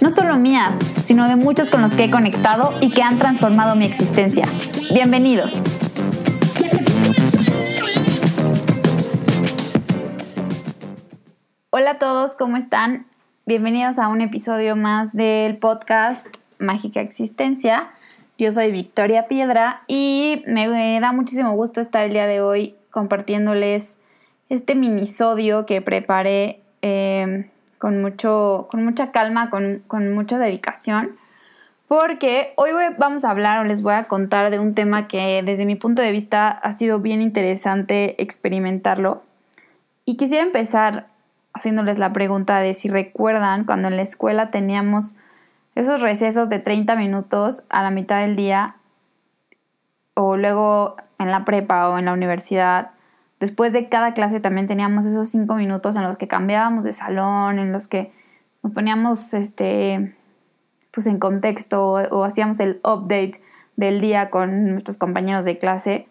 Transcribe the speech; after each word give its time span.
no 0.00 0.14
solo 0.14 0.36
mías, 0.36 0.74
sino 1.04 1.28
de 1.28 1.36
muchos 1.36 1.68
con 1.68 1.82
los 1.82 1.92
que 1.94 2.04
he 2.04 2.10
conectado 2.10 2.72
y 2.80 2.90
que 2.90 3.02
han 3.02 3.18
transformado 3.18 3.76
mi 3.76 3.84
existencia. 3.84 4.46
Bienvenidos. 4.92 5.62
Hola 11.70 11.92
a 11.92 11.98
todos, 11.98 12.36
¿cómo 12.36 12.56
están? 12.56 13.06
Bienvenidos 13.44 13.98
a 13.98 14.08
un 14.08 14.20
episodio 14.20 14.74
más 14.74 15.12
del 15.12 15.58
podcast 15.58 16.26
Mágica 16.58 17.00
Existencia. 17.00 17.90
Yo 18.38 18.52
soy 18.52 18.70
Victoria 18.72 19.26
Piedra 19.26 19.82
y 19.86 20.42
me 20.46 20.98
da 21.00 21.12
muchísimo 21.12 21.52
gusto 21.52 21.80
estar 21.80 22.04
el 22.04 22.12
día 22.12 22.26
de 22.26 22.40
hoy 22.40 22.74
compartiéndoles 22.90 23.98
este 24.48 24.74
minisodio 24.74 25.66
que 25.66 25.82
preparé 25.82 26.60
eh, 26.82 27.50
con, 27.80 28.02
mucho, 28.02 28.68
con 28.70 28.84
mucha 28.84 29.10
calma, 29.10 29.48
con, 29.48 30.12
mucha 30.12 30.38
dedicación, 30.38 31.16
porque 31.88 32.52
hoy 32.56 32.70
vamos 32.98 33.24
a 33.24 33.30
hablar 33.30 33.58
o 33.58 33.64
les 33.64 33.82
voy 33.82 33.94
a 33.94 34.04
contar 34.04 34.50
de 34.50 34.58
un 34.58 34.74
tema 34.74 35.08
que 35.08 35.42
desde 35.42 35.64
mi 35.64 35.76
punto 35.76 36.02
de 36.02 36.12
vista 36.12 36.50
ha 36.50 36.72
sido 36.72 37.00
bien 37.00 37.22
interesante 37.22 38.22
experimentarlo. 38.22 39.22
Y 40.04 40.18
quisiera 40.18 40.44
empezar 40.44 41.06
haciéndoles 41.54 41.98
la 41.98 42.12
pregunta 42.12 42.60
de 42.60 42.74
si 42.74 42.88
recuerdan 42.88 43.64
cuando 43.64 43.88
en 43.88 43.96
la 43.96 44.02
escuela 44.02 44.50
teníamos 44.50 45.16
esos 45.74 46.02
recesos 46.02 46.50
de 46.50 46.58
30 46.58 46.96
minutos 46.96 47.62
a 47.70 47.82
la 47.82 47.90
mitad 47.90 48.20
del 48.20 48.36
día 48.36 48.76
o 50.12 50.36
luego 50.36 50.96
en 51.18 51.30
la 51.30 51.46
prepa 51.46 51.88
o 51.88 51.98
en 51.98 52.04
la 52.04 52.12
universidad 52.12 52.90
Después 53.40 53.72
de 53.72 53.88
cada 53.88 54.12
clase 54.12 54.38
también 54.38 54.66
teníamos 54.66 55.06
esos 55.06 55.30
cinco 55.30 55.54
minutos 55.54 55.96
en 55.96 56.02
los 56.02 56.18
que 56.18 56.28
cambiábamos 56.28 56.84
de 56.84 56.92
salón, 56.92 57.58
en 57.58 57.72
los 57.72 57.88
que 57.88 58.12
nos 58.62 58.72
poníamos 58.72 59.32
este, 59.32 60.14
pues 60.90 61.06
en 61.06 61.18
contexto 61.18 61.94
o, 62.10 62.24
hacíamos 62.24 62.60
el 62.60 62.80
update 62.84 63.40
del 63.76 64.02
día 64.02 64.28
con 64.28 64.70
nuestros 64.70 64.98
compañeros 64.98 65.46
de 65.46 65.56
clase. 65.56 66.06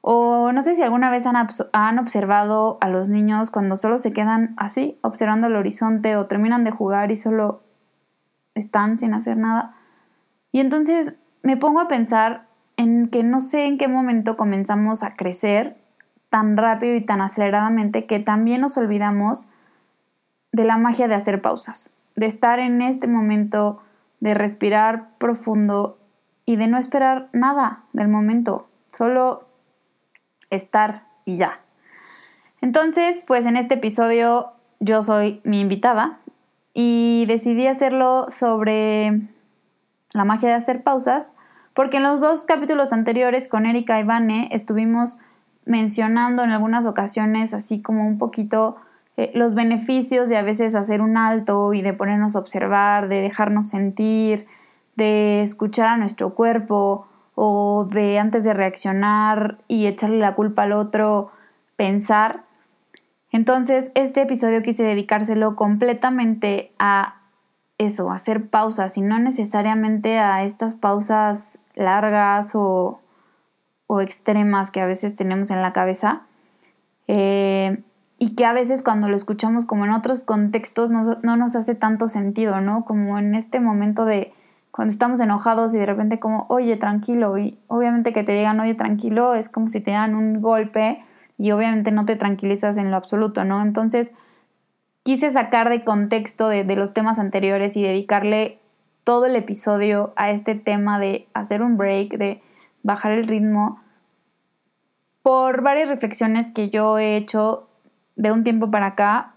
O 0.00 0.50
no 0.50 0.62
sé 0.62 0.74
si 0.74 0.82
alguna 0.82 1.08
vez 1.08 1.24
han, 1.24 1.36
han, 1.36 1.98
observado 2.00 2.78
a 2.80 2.88
los 2.88 3.08
niños 3.08 3.50
cuando 3.50 3.76
solo 3.76 3.98
se 3.98 4.12
quedan 4.12 4.54
así, 4.56 4.98
observando 5.02 5.46
el 5.46 5.54
horizonte 5.54 6.16
o 6.16 6.26
terminan 6.26 6.64
de 6.64 6.72
jugar 6.72 7.12
y 7.12 7.16
solo 7.16 7.62
están 8.56 8.98
sin 8.98 9.14
hacer 9.14 9.36
nada. 9.36 9.76
Y 10.50 10.58
entonces 10.58 11.14
me 11.42 11.56
pongo 11.56 11.80
a 11.80 11.86
pensar 11.86 12.46
en 12.76 13.08
que 13.08 13.22
no 13.22 13.40
sé 13.40 13.66
en 13.66 13.78
qué 13.78 13.86
momento 13.86 14.36
comenzamos 14.36 15.04
a 15.04 15.10
crecer 15.10 15.79
tan 16.30 16.56
rápido 16.56 16.94
y 16.94 17.00
tan 17.00 17.20
aceleradamente 17.20 18.06
que 18.06 18.20
también 18.20 18.60
nos 18.60 18.76
olvidamos 18.78 19.48
de 20.52 20.64
la 20.64 20.78
magia 20.78 21.08
de 21.08 21.14
hacer 21.14 21.42
pausas, 21.42 21.96
de 22.16 22.26
estar 22.26 22.58
en 22.60 22.80
este 22.80 23.06
momento, 23.06 23.82
de 24.20 24.34
respirar 24.34 25.10
profundo 25.18 25.98
y 26.44 26.56
de 26.56 26.68
no 26.68 26.78
esperar 26.78 27.28
nada 27.32 27.84
del 27.92 28.08
momento, 28.08 28.68
solo 28.92 29.46
estar 30.50 31.04
y 31.24 31.36
ya. 31.36 31.60
Entonces, 32.60 33.24
pues 33.26 33.46
en 33.46 33.56
este 33.56 33.74
episodio 33.74 34.52
yo 34.78 35.02
soy 35.02 35.40
mi 35.44 35.60
invitada 35.60 36.18
y 36.74 37.24
decidí 37.26 37.66
hacerlo 37.66 38.26
sobre 38.30 39.20
la 40.12 40.24
magia 40.24 40.48
de 40.48 40.56
hacer 40.56 40.82
pausas, 40.82 41.32
porque 41.74 41.98
en 41.98 42.02
los 42.02 42.20
dos 42.20 42.46
capítulos 42.46 42.92
anteriores 42.92 43.48
con 43.48 43.66
Erika 43.66 43.98
y 44.00 44.04
Vane 44.04 44.48
estuvimos 44.52 45.18
mencionando 45.64 46.42
en 46.42 46.50
algunas 46.50 46.86
ocasiones 46.86 47.54
así 47.54 47.80
como 47.80 48.06
un 48.06 48.18
poquito 48.18 48.76
eh, 49.16 49.30
los 49.34 49.54
beneficios 49.54 50.28
de 50.28 50.36
a 50.36 50.42
veces 50.42 50.74
hacer 50.74 51.00
un 51.00 51.16
alto 51.16 51.74
y 51.74 51.82
de 51.82 51.92
ponernos 51.92 52.36
a 52.36 52.38
observar, 52.38 53.08
de 53.08 53.20
dejarnos 53.20 53.68
sentir, 53.68 54.46
de 54.96 55.42
escuchar 55.42 55.88
a 55.88 55.96
nuestro 55.96 56.34
cuerpo 56.34 57.06
o 57.34 57.86
de 57.90 58.18
antes 58.18 58.44
de 58.44 58.54
reaccionar 58.54 59.58
y 59.68 59.86
echarle 59.86 60.18
la 60.18 60.34
culpa 60.34 60.62
al 60.62 60.72
otro, 60.72 61.30
pensar. 61.76 62.44
Entonces, 63.32 63.92
este 63.94 64.22
episodio 64.22 64.62
quise 64.62 64.82
dedicárselo 64.82 65.56
completamente 65.56 66.72
a 66.78 67.20
eso, 67.78 68.10
a 68.10 68.16
hacer 68.16 68.48
pausas 68.48 68.98
y 68.98 69.02
no 69.02 69.18
necesariamente 69.18 70.18
a 70.18 70.44
estas 70.44 70.74
pausas 70.74 71.60
largas 71.74 72.52
o 72.54 73.00
o 73.92 74.00
extremas 74.00 74.70
que 74.70 74.80
a 74.80 74.86
veces 74.86 75.16
tenemos 75.16 75.50
en 75.50 75.62
la 75.62 75.72
cabeza 75.72 76.22
eh, 77.08 77.82
y 78.20 78.36
que 78.36 78.44
a 78.44 78.52
veces 78.52 78.84
cuando 78.84 79.08
lo 79.08 79.16
escuchamos 79.16 79.66
como 79.66 79.84
en 79.84 79.90
otros 79.90 80.22
contextos 80.22 80.90
no, 80.90 81.02
nos 81.24 81.56
hace 81.56 81.74
tanto 81.74 82.06
sentido, 82.06 82.60
¿no? 82.60 82.84
Como 82.84 83.18
en 83.18 83.34
este 83.34 83.58
momento 83.58 84.04
de 84.04 84.32
cuando 84.70 84.92
estamos 84.92 85.18
enojados 85.18 85.74
y 85.74 85.78
de 85.78 85.86
repente 85.86 86.20
como, 86.20 86.46
oye, 86.48 86.76
tranquilo, 86.76 87.36
y 87.36 87.58
obviamente 87.66 88.12
que 88.12 88.22
te 88.22 88.30
digan, 88.30 88.60
oye, 88.60 88.74
tranquilo, 88.74 89.34
es 89.34 89.48
como 89.48 89.66
si 89.66 89.80
te 89.80 89.90
dan 89.90 90.14
un 90.14 90.40
golpe 90.40 91.02
y 91.36 91.50
obviamente 91.50 91.90
no 91.90 92.04
te 92.04 92.14
tranquilizas 92.14 92.78
en 92.78 92.92
lo 92.92 92.96
absoluto, 92.96 93.44
¿no? 93.44 93.60
Entonces, 93.60 94.14
quise 95.02 95.30
sacar 95.30 95.68
de 95.68 95.82
contexto 95.82 96.48
de, 96.48 96.62
de 96.62 96.76
los 96.76 96.94
temas 96.94 97.18
anteriores 97.18 97.76
y 97.76 97.82
dedicarle 97.82 98.60
todo 99.02 99.26
el 99.26 99.34
episodio 99.34 100.12
a 100.14 100.30
este 100.30 100.54
tema 100.54 101.00
de 101.00 101.26
hacer 101.34 101.60
un 101.60 101.76
break, 101.76 102.18
de 102.18 102.40
bajar 102.82 103.12
el 103.12 103.24
ritmo 103.24 103.80
por 105.22 105.62
varias 105.62 105.88
reflexiones 105.88 106.52
que 106.52 106.70
yo 106.70 106.98
he 106.98 107.16
hecho 107.16 107.68
de 108.16 108.32
un 108.32 108.44
tiempo 108.44 108.70
para 108.70 108.86
acá 108.86 109.34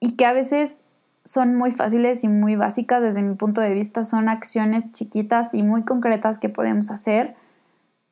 y 0.00 0.16
que 0.16 0.26
a 0.26 0.32
veces 0.32 0.82
son 1.24 1.54
muy 1.54 1.70
fáciles 1.70 2.24
y 2.24 2.28
muy 2.28 2.56
básicas 2.56 3.02
desde 3.02 3.22
mi 3.22 3.34
punto 3.34 3.60
de 3.60 3.74
vista, 3.74 4.04
son 4.04 4.28
acciones 4.28 4.90
chiquitas 4.92 5.54
y 5.54 5.62
muy 5.62 5.84
concretas 5.84 6.38
que 6.38 6.48
podemos 6.48 6.90
hacer, 6.90 7.36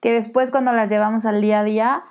que 0.00 0.12
después 0.12 0.50
cuando 0.50 0.72
las 0.72 0.90
llevamos 0.90 1.26
al 1.26 1.40
día 1.40 1.60
a 1.60 1.64
día 1.64 2.02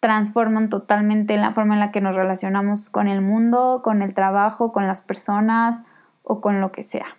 transforman 0.00 0.68
totalmente 0.68 1.36
la 1.36 1.52
forma 1.52 1.74
en 1.74 1.80
la 1.80 1.90
que 1.90 2.00
nos 2.00 2.14
relacionamos 2.14 2.90
con 2.90 3.08
el 3.08 3.22
mundo, 3.22 3.80
con 3.82 4.02
el 4.02 4.14
trabajo, 4.14 4.72
con 4.72 4.86
las 4.86 5.00
personas 5.00 5.82
o 6.22 6.40
con 6.40 6.60
lo 6.60 6.70
que 6.70 6.82
sea. 6.82 7.16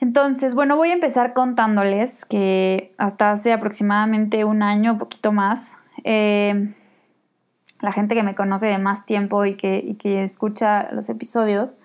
Entonces, 0.00 0.54
bueno, 0.54 0.76
voy 0.76 0.90
a 0.90 0.94
empezar 0.94 1.34
contándoles 1.34 2.24
que 2.24 2.94
hasta 2.96 3.32
hace 3.32 3.52
aproximadamente 3.52 4.44
un 4.44 4.62
año, 4.62 4.96
poquito 4.96 5.30
más, 5.30 5.74
eh, 6.04 6.74
la 7.80 7.92
gente 7.92 8.14
que 8.14 8.22
me 8.22 8.34
conoce 8.34 8.66
de 8.66 8.78
más 8.78 9.04
tiempo 9.04 9.44
y 9.44 9.56
que, 9.56 9.96
que, 9.98 10.24
escucha 10.24 10.90
los 10.92 11.08
episodios 11.08 11.78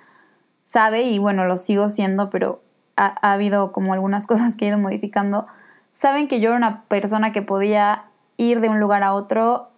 sabe, 0.63 1.03
y 1.03 1.19
bueno, 1.19 1.45
lo 1.45 1.57
sigo 1.57 1.89
siendo, 1.89 2.29
pero 2.29 2.61
ha, 2.95 3.15
ha, 3.21 3.33
habido 3.33 3.71
como 3.71 3.93
algunas 3.93 4.27
cosas 4.27 4.55
que 4.55 4.65
he 4.65 4.67
ido 4.69 4.79
modificando, 4.79 5.47
saben 5.91 6.27
que 6.27 6.39
yo 6.39 6.49
era 6.49 6.57
una 6.57 6.83
persona 6.83 7.33
que 7.33 7.41
podía 7.41 8.05
ir 8.37 8.61
de 8.61 8.69
un 8.69 8.79
lugar 8.79 9.03
a 9.03 9.13
otro 9.13 9.69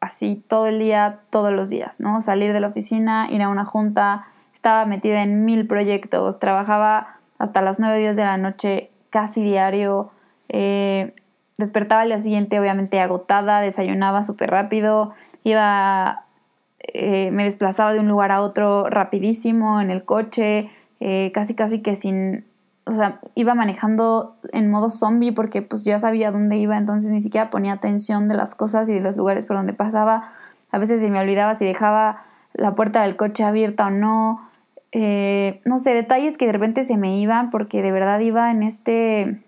así 0.00 0.44
todo 0.48 0.66
el 0.66 0.78
día, 0.78 1.20
todos 1.30 1.52
los 1.52 1.70
días, 1.70 1.98
¿no? 1.98 2.20
Salir 2.20 2.52
de 2.52 2.60
la 2.60 2.68
oficina, 2.68 3.26
ir 3.30 3.42
a 3.42 3.48
una 3.48 3.64
junta, 3.64 4.26
estaba 4.52 4.84
metida 4.84 5.22
en 5.22 5.46
mil 5.46 5.66
proyectos, 5.66 6.38
trabajaba 6.38 7.13
hasta 7.38 7.62
las 7.62 7.80
9 7.80 7.98
días 7.98 8.16
de 8.16 8.24
la 8.24 8.36
noche 8.36 8.90
casi 9.10 9.42
diario. 9.42 10.10
Eh, 10.48 11.14
despertaba 11.58 12.02
al 12.02 12.08
día 12.08 12.18
siguiente 12.18 12.58
obviamente 12.58 13.00
agotada, 13.00 13.60
desayunaba 13.60 14.22
súper 14.22 14.50
rápido, 14.50 15.14
iba, 15.44 16.24
eh, 16.80 17.30
me 17.30 17.44
desplazaba 17.44 17.92
de 17.92 18.00
un 18.00 18.08
lugar 18.08 18.32
a 18.32 18.40
otro 18.40 18.88
rapidísimo 18.88 19.80
en 19.80 19.90
el 19.90 20.04
coche, 20.04 20.70
eh, 21.00 21.30
casi 21.32 21.54
casi 21.54 21.80
que 21.80 21.94
sin, 21.94 22.44
o 22.86 22.92
sea, 22.92 23.20
iba 23.34 23.54
manejando 23.54 24.36
en 24.52 24.70
modo 24.70 24.90
zombie 24.90 25.32
porque 25.32 25.62
pues 25.62 25.84
ya 25.84 25.98
sabía 25.98 26.30
dónde 26.30 26.56
iba, 26.56 26.76
entonces 26.76 27.10
ni 27.10 27.22
siquiera 27.22 27.50
ponía 27.50 27.72
atención 27.72 28.28
de 28.28 28.34
las 28.34 28.54
cosas 28.54 28.88
y 28.88 28.94
de 28.94 29.00
los 29.00 29.16
lugares 29.16 29.44
por 29.44 29.56
donde 29.56 29.72
pasaba. 29.72 30.24
A 30.70 30.78
veces 30.78 31.00
se 31.00 31.10
me 31.10 31.20
olvidaba 31.20 31.54
si 31.54 31.64
dejaba 31.64 32.24
la 32.52 32.74
puerta 32.74 33.02
del 33.02 33.16
coche 33.16 33.44
abierta 33.44 33.86
o 33.86 33.90
no. 33.90 34.50
Eh, 34.96 35.60
no 35.64 35.78
sé, 35.78 35.92
detalles 35.92 36.38
que 36.38 36.46
de 36.46 36.52
repente 36.52 36.84
se 36.84 36.96
me 36.96 37.18
iban 37.18 37.50
porque 37.50 37.82
de 37.82 37.90
verdad 37.90 38.20
iba 38.20 38.52
en 38.52 38.62
este, 38.62 39.42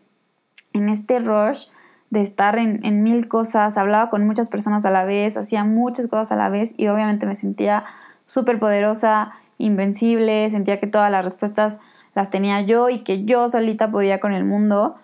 en 0.73 0.89
este 0.89 1.21
rush 1.21 1.69
de 2.11 2.21
estar 2.21 2.59
en, 2.59 2.85
en 2.85 3.05
mil 3.05 3.29
cosas, 3.29 3.79
hablaba 3.79 4.11
con 4.11 4.27
muchas 4.27 4.49
personas 4.49 4.85
a 4.85 4.91
la 4.91 5.05
vez, 5.05 5.37
hacía 5.37 5.63
muchas 5.63 6.09
cosas 6.09 6.33
a 6.33 6.37
la 6.37 6.49
vez 6.49 6.75
y 6.77 6.89
obviamente 6.89 7.27
me 7.27 7.37
sentía 7.37 7.85
súper 8.27 8.59
poderosa, 8.59 9.35
invencible, 9.57 10.51
sentía 10.51 10.81
que 10.81 10.89
todas 10.89 11.13
las 11.13 11.25
respuestas 11.25 11.81
las 12.17 12.29
tenía 12.31 12.61
yo 12.63 12.89
y 12.89 13.05
que 13.05 13.25
yo 13.25 13.49
solita 13.49 13.93
podía 13.93 14.19
con 14.19 14.33
el 14.33 14.45
mundo. 14.45 14.97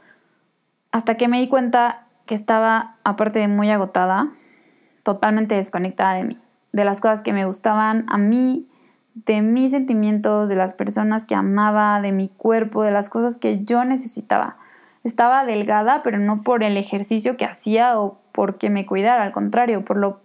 Hasta 0.91 1.17
que 1.17 1.29
me 1.29 1.39
di 1.39 1.47
cuenta 1.47 2.07
que 2.27 2.35
estaba, 2.35 2.97
aparte 3.05 3.39
de 3.39 3.47
muy 3.47 3.71
agotada, 3.71 4.33
totalmente 5.05 5.55
desconectada 5.55 6.15
de 6.15 6.25
mí, 6.25 6.39
de 6.73 6.85
las 6.85 7.01
cosas 7.01 7.23
que 7.23 7.33
me 7.33 7.45
gustaban 7.45 8.07
a 8.09 8.19
mí, 8.19 8.67
de 9.15 9.43
mis 9.43 9.73
sentimientos, 9.73 10.49
de 10.49 10.57
las 10.57 10.73
personas 10.73 11.25
que 11.25 11.35
amaba, 11.35 12.01
de 12.01 12.13
mi 12.13 12.29
cuerpo, 12.29 12.83
de 12.83 12.91
las 12.91 13.09
cosas 13.09 13.37
que 13.37 13.65
yo 13.65 13.85
necesitaba. 13.85 14.57
Estaba 15.05 15.45
delgada, 15.45 16.03
pero 16.03 16.19
no 16.19 16.43
por 16.43 16.63
el 16.63 16.77
ejercicio 16.77 17.37
que 17.37 17.45
hacía 17.45 17.99
o 18.01 18.19
porque 18.33 18.71
me 18.71 18.87
cuidara, 18.87 19.23
al 19.23 19.33
contrario, 19.33 19.85
por 19.85 19.97
lo, 19.97 20.21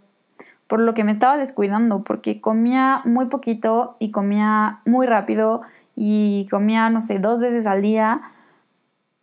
por 0.67 0.79
lo 0.79 0.93
que 0.93 1.03
me 1.03 1.11
estaba 1.11 1.37
descuidando, 1.37 2.03
porque 2.03 2.39
comía 2.39 3.01
muy 3.05 3.25
poquito 3.25 3.97
y 3.99 4.11
comía 4.11 4.79
muy 4.85 5.07
rápido 5.07 5.61
y 5.95 6.47
comía, 6.49 6.89
no 6.89 7.01
sé, 7.01 7.19
dos 7.19 7.41
veces 7.41 7.67
al 7.67 7.81
día, 7.81 8.21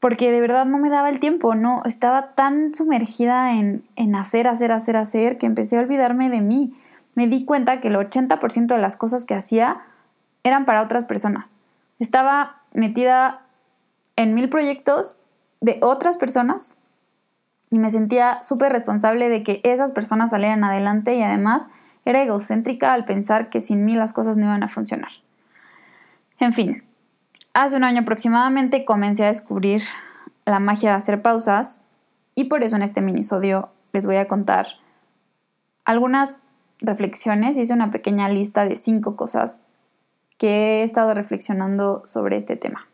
porque 0.01 0.33
de 0.33 0.41
verdad 0.41 0.67
no 0.67 0.79
me 0.79 0.91
daba 0.91 1.09
el 1.09 1.21
tiempo, 1.21 1.55
no, 1.55 1.83
estaba 1.87 2.35
tan 2.35 2.75
sumergida 2.75 3.53
en, 3.53 3.85
en 3.97 4.15
hacer, 4.17 4.49
hacer, 4.49 4.73
hacer, 4.73 4.97
hacer, 4.97 5.39
que 5.39 5.47
empecé 5.47 5.79
a 5.79 5.81
olvidarme 5.81 6.29
de 6.29 6.41
mí. 6.41 6.75
Me 7.15 7.29
di 7.29 7.45
cuenta 7.45 7.81
que 7.81 7.89
el 7.89 7.97
80% 7.97 8.67
de 8.67 8.79
las 8.79 8.97
cosas 8.97 9.25
que 9.25 9.35
hacía 9.35 9.83
eran 10.43 10.65
para 10.65 10.83
otras 10.83 11.05
personas. 11.05 11.53
Estaba 11.99 12.63
metida 12.73 13.43
en 14.17 14.35
mil 14.35 14.49
proyectos 14.49 15.21
de 15.61 15.79
otras 15.81 16.17
personas 16.17 16.77
y 17.71 17.79
me 17.79 17.91
sentía 17.91 18.43
súper 18.43 18.73
responsable 18.73 19.29
de 19.29 19.43
que 19.43 19.61
esas 19.65 19.93
personas 19.93 20.31
salieran 20.31 20.63
adelante 20.65 21.15
y 21.15 21.23
además 21.23 21.71
era 22.05 22.23
egocéntrica 22.23 22.93
al 22.93 23.05
pensar 23.05 23.49
que 23.49 23.61
sin 23.61 23.85
mí 23.85 23.95
las 23.95 24.13
cosas 24.13 24.37
no 24.37 24.45
iban 24.45 24.63
a 24.63 24.69
funcionar. 24.69 25.11
En 26.39 26.53
fin, 26.53 26.85
hace 27.55 27.77
un 27.77 27.85
año 27.85 28.03
aproximadamente 28.03 28.85
comencé 28.85 29.25
a 29.25 29.29
descubrir 29.29 29.83
la 30.45 30.59
magia 30.59 30.91
de 30.91 30.97
hacer 30.97 31.23
pausas 31.23 31.85
y 32.35 32.45
por 32.45 32.63
eso 32.63 32.77
en 32.77 32.83
este 32.83 33.01
minisodio 33.01 33.71
les 33.93 34.07
voy 34.07 34.17
a 34.17 34.29
contar 34.29 34.67
algunas 35.85 36.43
reflexiones. 36.85 37.57
Hice 37.57 37.73
una 37.73 37.91
pequeña 37.91 38.29
lista 38.29 38.65
de 38.67 38.77
cinco 38.77 39.17
cosas 39.17 39.61
que 40.39 40.81
he 40.81 40.83
estado 40.83 41.15
reflexionando 41.15 42.03
sobre 42.05 42.37
este 42.37 42.57
tema. 42.57 42.87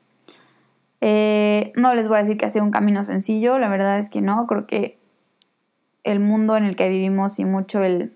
Eh, 1.00 1.72
no 1.76 1.94
les 1.94 2.08
voy 2.08 2.18
a 2.18 2.20
decir 2.20 2.36
que 2.36 2.46
ha 2.46 2.50
sido 2.50 2.64
un 2.64 2.70
camino 2.70 3.04
sencillo, 3.04 3.58
la 3.58 3.68
verdad 3.68 3.98
es 3.98 4.10
que 4.10 4.20
no, 4.20 4.46
creo 4.46 4.66
que 4.66 4.98
el 6.04 6.20
mundo 6.20 6.56
en 6.56 6.64
el 6.64 6.76
que 6.76 6.88
vivimos 6.88 7.38
y 7.38 7.44
mucho 7.44 7.82
el, 7.82 8.12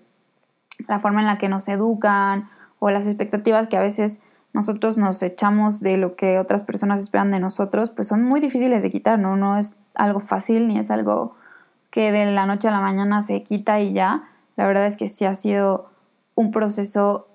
la 0.87 0.99
forma 0.99 1.21
en 1.21 1.27
la 1.27 1.37
que 1.37 1.49
nos 1.49 1.67
educan 1.67 2.49
o 2.79 2.91
las 2.91 3.07
expectativas 3.07 3.67
que 3.67 3.77
a 3.77 3.81
veces 3.81 4.21
nosotros 4.53 4.97
nos 4.97 5.21
echamos 5.21 5.81
de 5.81 5.97
lo 5.97 6.15
que 6.15 6.39
otras 6.39 6.63
personas 6.63 7.01
esperan 7.01 7.31
de 7.31 7.39
nosotros, 7.39 7.89
pues 7.89 8.07
son 8.07 8.23
muy 8.23 8.39
difíciles 8.39 8.83
de 8.83 8.89
quitar, 8.89 9.19
¿no? 9.19 9.35
No 9.35 9.57
es 9.57 9.77
algo 9.95 10.19
fácil 10.19 10.67
ni 10.67 10.79
es 10.79 10.91
algo 10.91 11.35
que 11.89 12.11
de 12.11 12.31
la 12.31 12.45
noche 12.45 12.67
a 12.67 12.71
la 12.71 12.81
mañana 12.81 13.21
se 13.21 13.43
quita 13.43 13.79
y 13.79 13.93
ya. 13.93 14.29
La 14.55 14.65
verdad 14.67 14.85
es 14.85 14.97
que 14.97 15.07
sí 15.07 15.25
ha 15.25 15.33
sido 15.33 15.89
un 16.35 16.51
proceso 16.51 17.27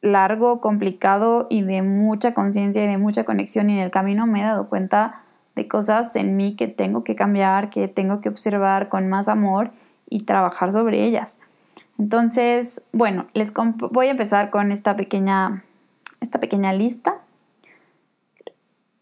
largo, 0.00 0.60
complicado 0.60 1.46
y 1.50 1.62
de 1.62 1.82
mucha 1.82 2.34
conciencia 2.34 2.84
y 2.84 2.86
de 2.86 2.98
mucha 2.98 3.24
conexión 3.24 3.70
y 3.70 3.74
en 3.74 3.80
el 3.80 3.90
camino 3.90 4.26
me 4.26 4.40
he 4.40 4.44
dado 4.44 4.68
cuenta 4.68 5.22
de 5.56 5.66
cosas 5.66 6.14
en 6.16 6.36
mí 6.36 6.54
que 6.54 6.68
tengo 6.68 7.02
que 7.02 7.16
cambiar, 7.16 7.68
que 7.68 7.88
tengo 7.88 8.20
que 8.20 8.28
observar 8.28 8.88
con 8.88 9.08
más 9.08 9.28
amor 9.28 9.72
y 10.08 10.20
trabajar 10.20 10.72
sobre 10.72 11.04
ellas. 11.04 11.40
Entonces, 11.98 12.84
bueno, 12.92 13.26
les 13.34 13.52
voy 13.54 14.06
a 14.06 14.12
empezar 14.12 14.50
con 14.50 14.70
esta 14.70 14.94
pequeña, 14.94 15.64
esta 16.20 16.38
pequeña 16.38 16.72
lista 16.72 17.17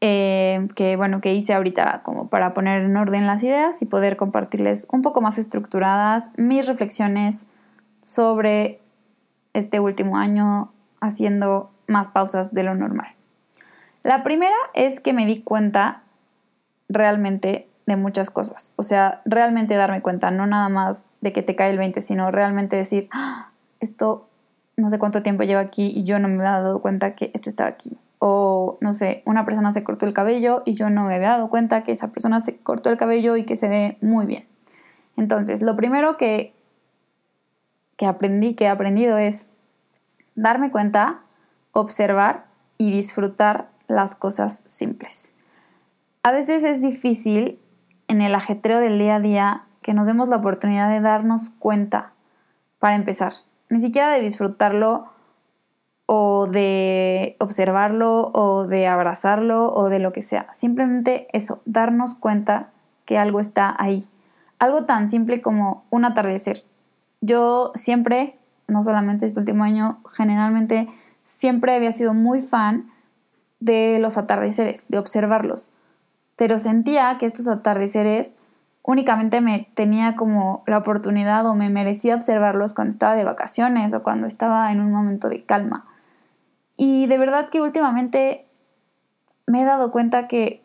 eh, 0.00 0.69
que, 0.75 0.96
bueno, 0.96 1.20
que 1.20 1.34
hice 1.34 1.54
ahorita 1.54 2.02
como 2.02 2.28
para 2.28 2.52
poner 2.54 2.82
en 2.82 2.96
orden 2.96 3.26
las 3.26 3.43
ideas 3.43 3.81
y 3.81 3.87
poder 3.87 4.16
compartirles 4.16 4.87
un 4.93 5.02
poco 5.02 5.20
más 5.20 5.38
estructuradas 5.38 6.31
mis 6.37 6.66
reflexiones 6.66 7.48
sobre 8.02 8.81
este 9.54 9.81
último 9.81 10.19
año 10.19 10.72
haciendo 11.00 11.70
más 11.87 12.08
pausas 12.08 12.52
de 12.52 12.62
lo 12.62 12.75
normal. 12.75 13.08
La 14.02 14.22
primera 14.22 14.54
es 14.75 15.00
que 15.00 15.12
me 15.12 15.26
di 15.26 15.43
cuenta 15.43 16.02
realmente 16.88 17.69
de 17.87 17.96
muchas 17.96 18.31
cosas. 18.31 18.72
O 18.76 18.82
sea, 18.82 19.22
realmente 19.25 19.75
darme 19.75 20.02
cuenta, 20.02 20.31
no 20.31 20.46
nada 20.46 20.69
más 20.69 21.06
de 21.20 21.32
que 21.32 21.42
te 21.42 21.56
cae 21.56 21.70
el 21.70 21.78
20, 21.78 22.00
sino 22.00 22.31
realmente 22.31 22.76
decir, 22.76 23.08
ah, 23.12 23.50
esto 23.81 24.28
no 24.76 24.90
sé 24.90 24.99
cuánto 24.99 25.22
tiempo 25.22 25.42
lleva 25.44 25.60
aquí 25.60 25.90
y 25.94 26.04
yo 26.04 26.19
no 26.19 26.28
me 26.28 26.34
había 26.37 26.60
dado 26.60 26.82
cuenta 26.82 27.14
que 27.14 27.31
esto 27.34 27.49
estaba 27.49 27.70
aquí. 27.70 27.96
O, 28.28 28.76
no 28.81 28.93
sé, 28.93 29.23
una 29.25 29.44
persona 29.44 29.70
se 29.70 29.84
cortó 29.84 30.05
el 30.05 30.12
cabello 30.12 30.64
y 30.67 30.73
yo 30.73 30.90
no 30.90 31.05
me 31.05 31.14
había 31.14 31.28
dado 31.28 31.49
cuenta 31.49 31.84
que 31.84 31.93
esa 31.93 32.11
persona 32.11 32.40
se 32.40 32.56
cortó 32.56 32.90
el 32.90 32.96
cabello 32.96 33.37
y 33.37 33.44
que 33.44 33.55
se 33.55 33.69
ve 33.69 33.99
muy 34.00 34.26
bien. 34.26 34.49
Entonces, 35.17 35.62
lo 35.62 35.76
primero 35.76 36.17
que, 36.17 36.52
que 37.96 38.06
aprendí, 38.06 38.55
que 38.55 38.64
he 38.64 38.69
aprendido 38.69 39.17
es 39.17 39.46
darme 40.34 40.73
cuenta, 40.73 41.20
observar 41.70 42.46
y 42.78 42.90
disfrutar 42.90 43.69
las 43.87 44.17
cosas 44.17 44.64
simples. 44.67 45.32
A 46.25 46.32
veces 46.32 46.64
es 46.64 46.82
difícil 46.82 47.61
en 48.08 48.23
el 48.23 48.34
ajetreo 48.34 48.81
del 48.81 48.99
día 48.99 49.14
a 49.14 49.20
día 49.20 49.64
que 49.82 49.94
nos 49.94 50.08
demos 50.08 50.28
la 50.28 50.38
oportunidad 50.38 50.88
de 50.88 51.00
darnos 51.00 51.50
cuenta 51.50 52.12
para 52.81 52.96
empezar. 52.96 53.34
Ni 53.69 53.78
siquiera 53.78 54.11
de 54.11 54.20
disfrutarlo 54.20 55.12
o 56.06 56.46
de 56.46 57.36
observarlo 57.40 58.30
o 58.32 58.66
de 58.66 58.86
abrazarlo 58.86 59.72
o 59.72 59.88
de 59.88 59.98
lo 59.98 60.12
que 60.12 60.22
sea. 60.22 60.46
Simplemente 60.52 61.28
eso, 61.32 61.60
darnos 61.64 62.14
cuenta 62.14 62.70
que 63.04 63.18
algo 63.18 63.40
está 63.40 63.74
ahí. 63.78 64.06
Algo 64.58 64.84
tan 64.84 65.08
simple 65.08 65.42
como 65.42 65.84
un 65.90 66.04
atardecer. 66.04 66.64
Yo 67.20 67.72
siempre 67.74 68.38
no 68.68 68.82
solamente 68.82 69.26
este 69.26 69.40
último 69.40 69.64
año, 69.64 70.00
generalmente 70.12 70.88
siempre 71.24 71.74
había 71.74 71.92
sido 71.92 72.14
muy 72.14 72.40
fan 72.40 72.90
de 73.60 73.98
los 74.00 74.18
atardeceres, 74.18 74.88
de 74.88 74.98
observarlos, 74.98 75.70
pero 76.36 76.58
sentía 76.58 77.16
que 77.18 77.26
estos 77.26 77.48
atardeceres 77.48 78.36
únicamente 78.82 79.40
me 79.40 79.68
tenía 79.74 80.14
como 80.14 80.62
la 80.66 80.78
oportunidad 80.78 81.46
o 81.46 81.54
me 81.54 81.70
merecía 81.70 82.14
observarlos 82.14 82.74
cuando 82.74 82.92
estaba 82.92 83.16
de 83.16 83.24
vacaciones 83.24 83.92
o 83.94 84.02
cuando 84.02 84.26
estaba 84.26 84.70
en 84.70 84.80
un 84.80 84.92
momento 84.92 85.28
de 85.28 85.44
calma. 85.44 85.86
Y 86.76 87.06
de 87.06 87.18
verdad 87.18 87.49
que 87.49 87.61
últimamente 87.61 88.47
me 89.47 89.62
he 89.62 89.64
dado 89.64 89.90
cuenta 89.90 90.28
que 90.28 90.62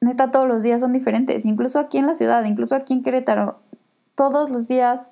neta 0.00 0.30
todos 0.30 0.48
los 0.48 0.62
días 0.62 0.80
son 0.80 0.92
diferentes, 0.92 1.44
incluso 1.44 1.78
aquí 1.78 1.98
en 1.98 2.06
la 2.06 2.14
ciudad, 2.14 2.44
incluso 2.44 2.74
aquí 2.74 2.94
en 2.94 3.02
Querétaro, 3.02 3.60
todos 4.14 4.50
los 4.50 4.68
días 4.68 5.10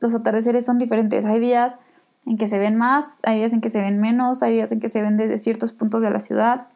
los 0.00 0.14
atardeceres 0.14 0.64
son 0.64 0.78
diferentes. 0.78 1.26
Hay 1.26 1.40
días 1.40 1.78
en 2.26 2.36
que 2.36 2.46
se 2.46 2.58
ven 2.58 2.76
más, 2.76 3.18
hay 3.22 3.38
días 3.38 3.52
en 3.52 3.60
que 3.60 3.68
se 3.68 3.80
ven 3.80 4.00
menos, 4.00 4.42
hay 4.42 4.54
días 4.54 4.72
en 4.72 4.80
que 4.80 4.88
se 4.88 5.02
ven 5.02 5.16
desde 5.16 5.38
ciertos 5.38 5.72
puntos 5.72 6.02
de 6.02 6.10
la 6.10 6.20
ciudad. 6.20 6.68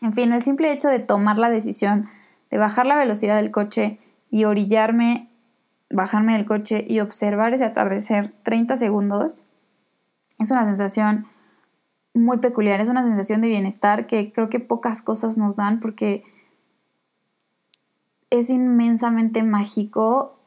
En 0.00 0.12
fin, 0.12 0.32
el 0.32 0.42
simple 0.42 0.72
hecho 0.72 0.88
de 0.88 0.98
tomar 0.98 1.38
la 1.38 1.50
decisión 1.50 2.08
de 2.50 2.58
bajar 2.58 2.86
la 2.86 2.96
velocidad 2.96 3.36
del 3.36 3.50
coche 3.50 3.98
y 4.30 4.44
orillarme, 4.44 5.30
bajarme 5.90 6.34
del 6.34 6.46
coche 6.46 6.84
y 6.88 7.00
observar 7.00 7.54
ese 7.54 7.64
atardecer 7.64 8.32
30 8.42 8.76
segundos, 8.76 9.44
es 10.38 10.50
una 10.50 10.64
sensación 10.64 11.26
muy 12.14 12.38
peculiar, 12.38 12.80
es 12.80 12.88
una 12.88 13.02
sensación 13.02 13.40
de 13.40 13.48
bienestar 13.48 14.06
que 14.06 14.32
creo 14.32 14.48
que 14.48 14.60
pocas 14.60 15.02
cosas 15.02 15.36
nos 15.36 15.56
dan 15.56 15.80
porque 15.80 16.24
es 18.30 18.50
inmensamente 18.50 19.42
mágico 19.42 20.38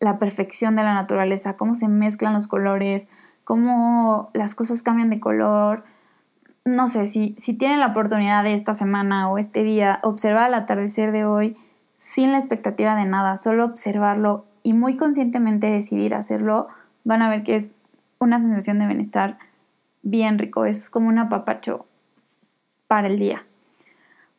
la 0.00 0.18
perfección 0.18 0.76
de 0.76 0.82
la 0.82 0.94
naturaleza, 0.94 1.56
cómo 1.56 1.74
se 1.74 1.88
mezclan 1.88 2.32
los 2.32 2.46
colores, 2.46 3.08
cómo 3.44 4.30
las 4.32 4.54
cosas 4.54 4.82
cambian 4.82 5.10
de 5.10 5.20
color. 5.20 5.84
No 6.64 6.88
sé, 6.88 7.06
si, 7.06 7.34
si 7.38 7.54
tienen 7.54 7.80
la 7.80 7.88
oportunidad 7.88 8.42
de 8.42 8.54
esta 8.54 8.74
semana 8.74 9.30
o 9.30 9.38
este 9.38 9.62
día 9.62 10.00
observar 10.02 10.48
el 10.48 10.54
atardecer 10.54 11.12
de 11.12 11.26
hoy 11.26 11.56
sin 11.96 12.32
la 12.32 12.38
expectativa 12.38 12.96
de 12.96 13.04
nada, 13.04 13.36
solo 13.36 13.64
observarlo 13.64 14.46
y 14.62 14.72
muy 14.72 14.96
conscientemente 14.96 15.70
decidir 15.70 16.14
hacerlo, 16.14 16.68
van 17.04 17.22
a 17.22 17.28
ver 17.28 17.42
que 17.42 17.56
es 17.56 17.76
una 18.18 18.38
sensación 18.38 18.78
de 18.78 18.86
bienestar 18.86 19.38
bien 20.04 20.38
rico, 20.38 20.66
es 20.66 20.90
como 20.90 21.08
un 21.08 21.18
apapacho 21.18 21.86
para 22.86 23.08
el 23.08 23.18
día. 23.18 23.44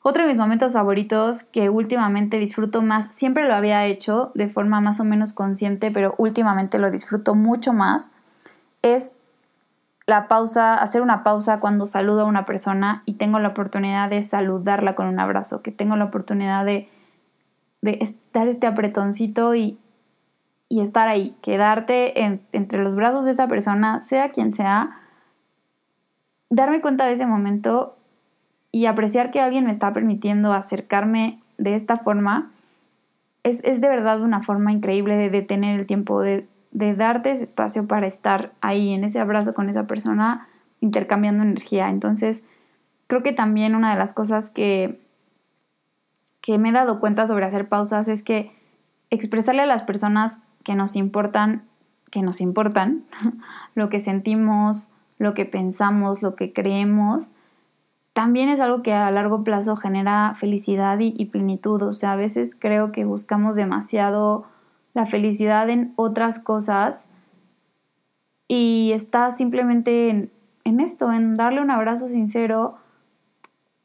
Otro 0.01 0.23
de 0.23 0.29
mis 0.29 0.37
momentos 0.37 0.73
favoritos 0.73 1.43
que 1.43 1.69
últimamente 1.69 2.37
disfruto 2.37 2.83
más, 2.83 3.07
siempre 3.07 3.47
lo 3.47 3.55
había 3.55 3.85
hecho 3.85 4.31
de 4.35 4.47
forma 4.47 4.79
más 4.79 4.99
o 4.99 5.03
menos 5.03 5.33
consciente, 5.33 5.89
pero 5.89 6.13
últimamente 6.19 6.77
lo 6.77 6.91
disfruto 6.91 7.33
mucho 7.33 7.73
más, 7.73 8.11
es 8.83 9.15
la 10.05 10.27
pausa, 10.27 10.75
hacer 10.75 11.01
una 11.01 11.23
pausa 11.23 11.59
cuando 11.59 11.87
saludo 11.87 12.21
a 12.21 12.25
una 12.25 12.45
persona 12.45 13.01
y 13.05 13.13
tengo 13.13 13.39
la 13.39 13.47
oportunidad 13.49 14.07
de 14.11 14.21
saludarla 14.21 14.93
con 14.93 15.07
un 15.07 15.19
abrazo, 15.19 15.63
que 15.63 15.71
tengo 15.71 15.95
la 15.95 16.05
oportunidad 16.05 16.65
de, 16.65 16.87
de 17.81 17.97
estar 18.01 18.47
este 18.47 18.67
apretoncito 18.67 19.55
y, 19.55 19.79
y 20.69 20.81
estar 20.81 21.07
ahí, 21.07 21.35
quedarte 21.41 22.39
entre 22.51 22.83
los 22.83 22.95
brazos 22.95 23.25
de 23.25 23.31
esa 23.31 23.47
persona, 23.47 23.99
sea 24.01 24.29
quien 24.29 24.53
sea, 24.53 24.99
darme 26.49 26.81
cuenta 26.81 27.05
de 27.05 27.13
ese 27.13 27.25
momento 27.25 27.97
y 28.71 28.87
apreciar 28.87 29.31
que 29.31 29.39
alguien 29.39 29.65
me 29.65 29.71
está 29.71 29.93
permitiendo 29.93 30.53
acercarme 30.53 31.39
de 31.57 31.75
esta 31.75 31.97
forma, 31.97 32.51
es, 33.43 33.61
de 33.61 33.87
verdad 33.87 34.21
una 34.21 34.41
forma 34.41 34.71
increíble 34.71 35.15
de 35.15 35.29
detener 35.29 35.79
el 35.79 35.85
tiempo, 35.85 36.21
de, 36.21 36.47
de 36.71 36.95
darte 36.95 37.31
ese 37.31 37.43
espacio 37.43 37.87
para 37.87 38.07
estar 38.07 38.51
ahí 38.59 38.93
en 38.93 39.03
ese 39.03 39.19
abrazo 39.19 39.53
con 39.53 39.69
esa 39.69 39.87
persona, 39.87 40.47
intercambiando 40.81 41.43
energía. 41.43 41.89
Entonces, 41.89 42.43
creo 43.07 43.23
que 43.23 43.33
también 43.33 43.75
una 43.75 43.91
de 43.91 43.99
las 43.99 44.13
cosas 44.13 44.49
que, 44.49 44.99
que 46.41 46.57
me 46.57 46.69
he 46.69 46.73
dado 46.73 46.99
cuenta 46.99 47.27
sobre 47.27 47.45
hacer 47.45 47.69
pausas 47.69 48.07
es 48.07 48.23
que 48.23 48.51
expresarle 49.09 49.61
a 49.61 49.67
las 49.67 49.83
personas 49.83 50.41
que 50.63 50.75
nos 50.75 50.95
importan, 50.95 51.63
que 52.11 52.21
nos 52.21 52.41
importan, 52.41 53.05
lo 53.75 53.89
que 53.89 53.99
sentimos, 53.99 54.89
lo 55.17 55.33
que 55.33 55.45
pensamos, 55.45 56.21
lo 56.21 56.35
que 56.35 56.53
creemos, 56.53 57.33
también 58.15 58.47
es 58.47 58.61
algo 58.61 58.81
que 58.81 58.93
a 58.93 59.11
largo 59.11 59.43
plazo 59.43 59.75
genera 59.75 60.33
felicidad 60.35 60.99
y, 60.99 61.25
plenitud. 61.25 61.81
O 61.81 61.91
sea, 61.91 62.13
a 62.13 62.15
veces 62.15 62.55
creo 62.57 62.93
que 62.93 63.03
buscamos 63.03 63.57
demasiado 63.57 64.45
la 64.93 65.05
felicidad 65.05 65.69
en 65.69 65.91
otras 65.97 66.39
cosas 66.39 67.09
y 68.47 68.91
está 68.93 69.31
simplemente 69.31 70.09
en, 70.09 70.31
en 70.63 70.79
esto, 70.79 71.11
en 71.11 71.35
darle 71.35 71.61
un 71.61 71.71
abrazo 71.71 72.07
sincero, 72.07 72.77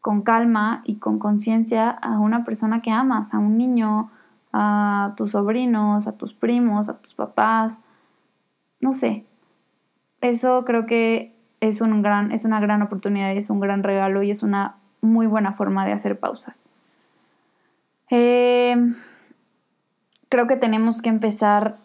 con 0.00 0.22
calma 0.22 0.82
y 0.84 0.96
con 0.96 1.18
conciencia 1.18 1.90
a 1.90 2.20
una 2.20 2.44
persona 2.44 2.82
que 2.82 2.92
amas, 2.92 3.34
a 3.34 3.38
un 3.40 3.58
niño, 3.58 4.12
a 4.52 5.12
tus 5.16 5.32
sobrinos, 5.32 6.06
a 6.06 6.12
tus 6.12 6.34
primos, 6.34 6.88
a 6.88 6.99
tus 6.99 7.14
papás, 7.14 7.80
no 8.80 8.92
sé. 8.92 9.26
Eso 10.20 10.64
creo 10.64 10.86
que 10.86 11.34
es, 11.60 11.80
un 11.80 12.02
gran, 12.02 12.32
es 12.32 12.44
una 12.44 12.60
gran 12.60 12.82
oportunidad 12.82 13.30
es 13.32 13.50
un 13.50 13.60
gran 13.60 13.82
regalo 13.82 14.22
y 14.22 14.30
es 14.30 14.42
una 14.42 14.76
muy 15.00 15.26
buena 15.26 15.52
forma 15.52 15.86
de 15.86 15.92
hacer 15.92 16.18
pausas. 16.18 16.68
Eh, 18.10 18.76
creo 20.28 20.46
que 20.46 20.56
tenemos 20.56 21.00
que 21.00 21.08
empezar 21.08 21.78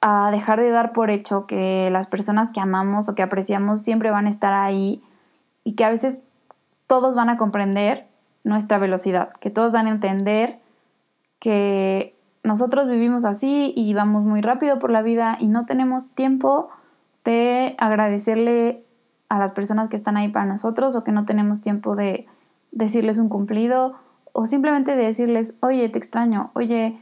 a 0.00 0.30
dejar 0.30 0.60
de 0.60 0.70
dar 0.70 0.92
por 0.92 1.10
hecho 1.10 1.46
que 1.46 1.88
las 1.90 2.08
personas 2.08 2.50
que 2.50 2.60
amamos 2.60 3.08
o 3.08 3.14
que 3.14 3.22
apreciamos 3.22 3.82
siempre 3.82 4.10
van 4.10 4.26
a 4.26 4.30
estar 4.30 4.52
ahí 4.52 5.02
y 5.64 5.74
que 5.74 5.84
a 5.84 5.90
veces 5.90 6.22
todos 6.88 7.14
van 7.14 7.30
a 7.30 7.36
comprender 7.36 8.06
nuestra 8.44 8.78
velocidad, 8.78 9.32
que 9.34 9.50
todos 9.50 9.72
van 9.72 9.86
a 9.86 9.90
entender 9.90 10.58
que 11.38 12.16
nosotros 12.42 12.88
vivimos 12.88 13.24
así 13.24 13.72
y 13.76 13.94
vamos 13.94 14.24
muy 14.24 14.40
rápido 14.40 14.78
por 14.80 14.90
la 14.90 15.02
vida 15.02 15.36
y 15.38 15.46
no 15.46 15.64
tenemos 15.66 16.12
tiempo 16.14 16.70
de 17.24 17.74
agradecerle 17.78 18.84
a 19.28 19.38
las 19.38 19.52
personas 19.52 19.88
que 19.88 19.96
están 19.96 20.16
ahí 20.16 20.28
para 20.28 20.46
nosotros 20.46 20.94
o 20.94 21.04
que 21.04 21.12
no 21.12 21.24
tenemos 21.24 21.62
tiempo 21.62 21.96
de 21.96 22.26
decirles 22.70 23.18
un 23.18 23.28
cumplido 23.28 23.94
o 24.32 24.46
simplemente 24.46 24.96
de 24.96 25.04
decirles, 25.04 25.56
oye, 25.60 25.88
te 25.88 25.98
extraño, 25.98 26.50
oye, 26.54 26.98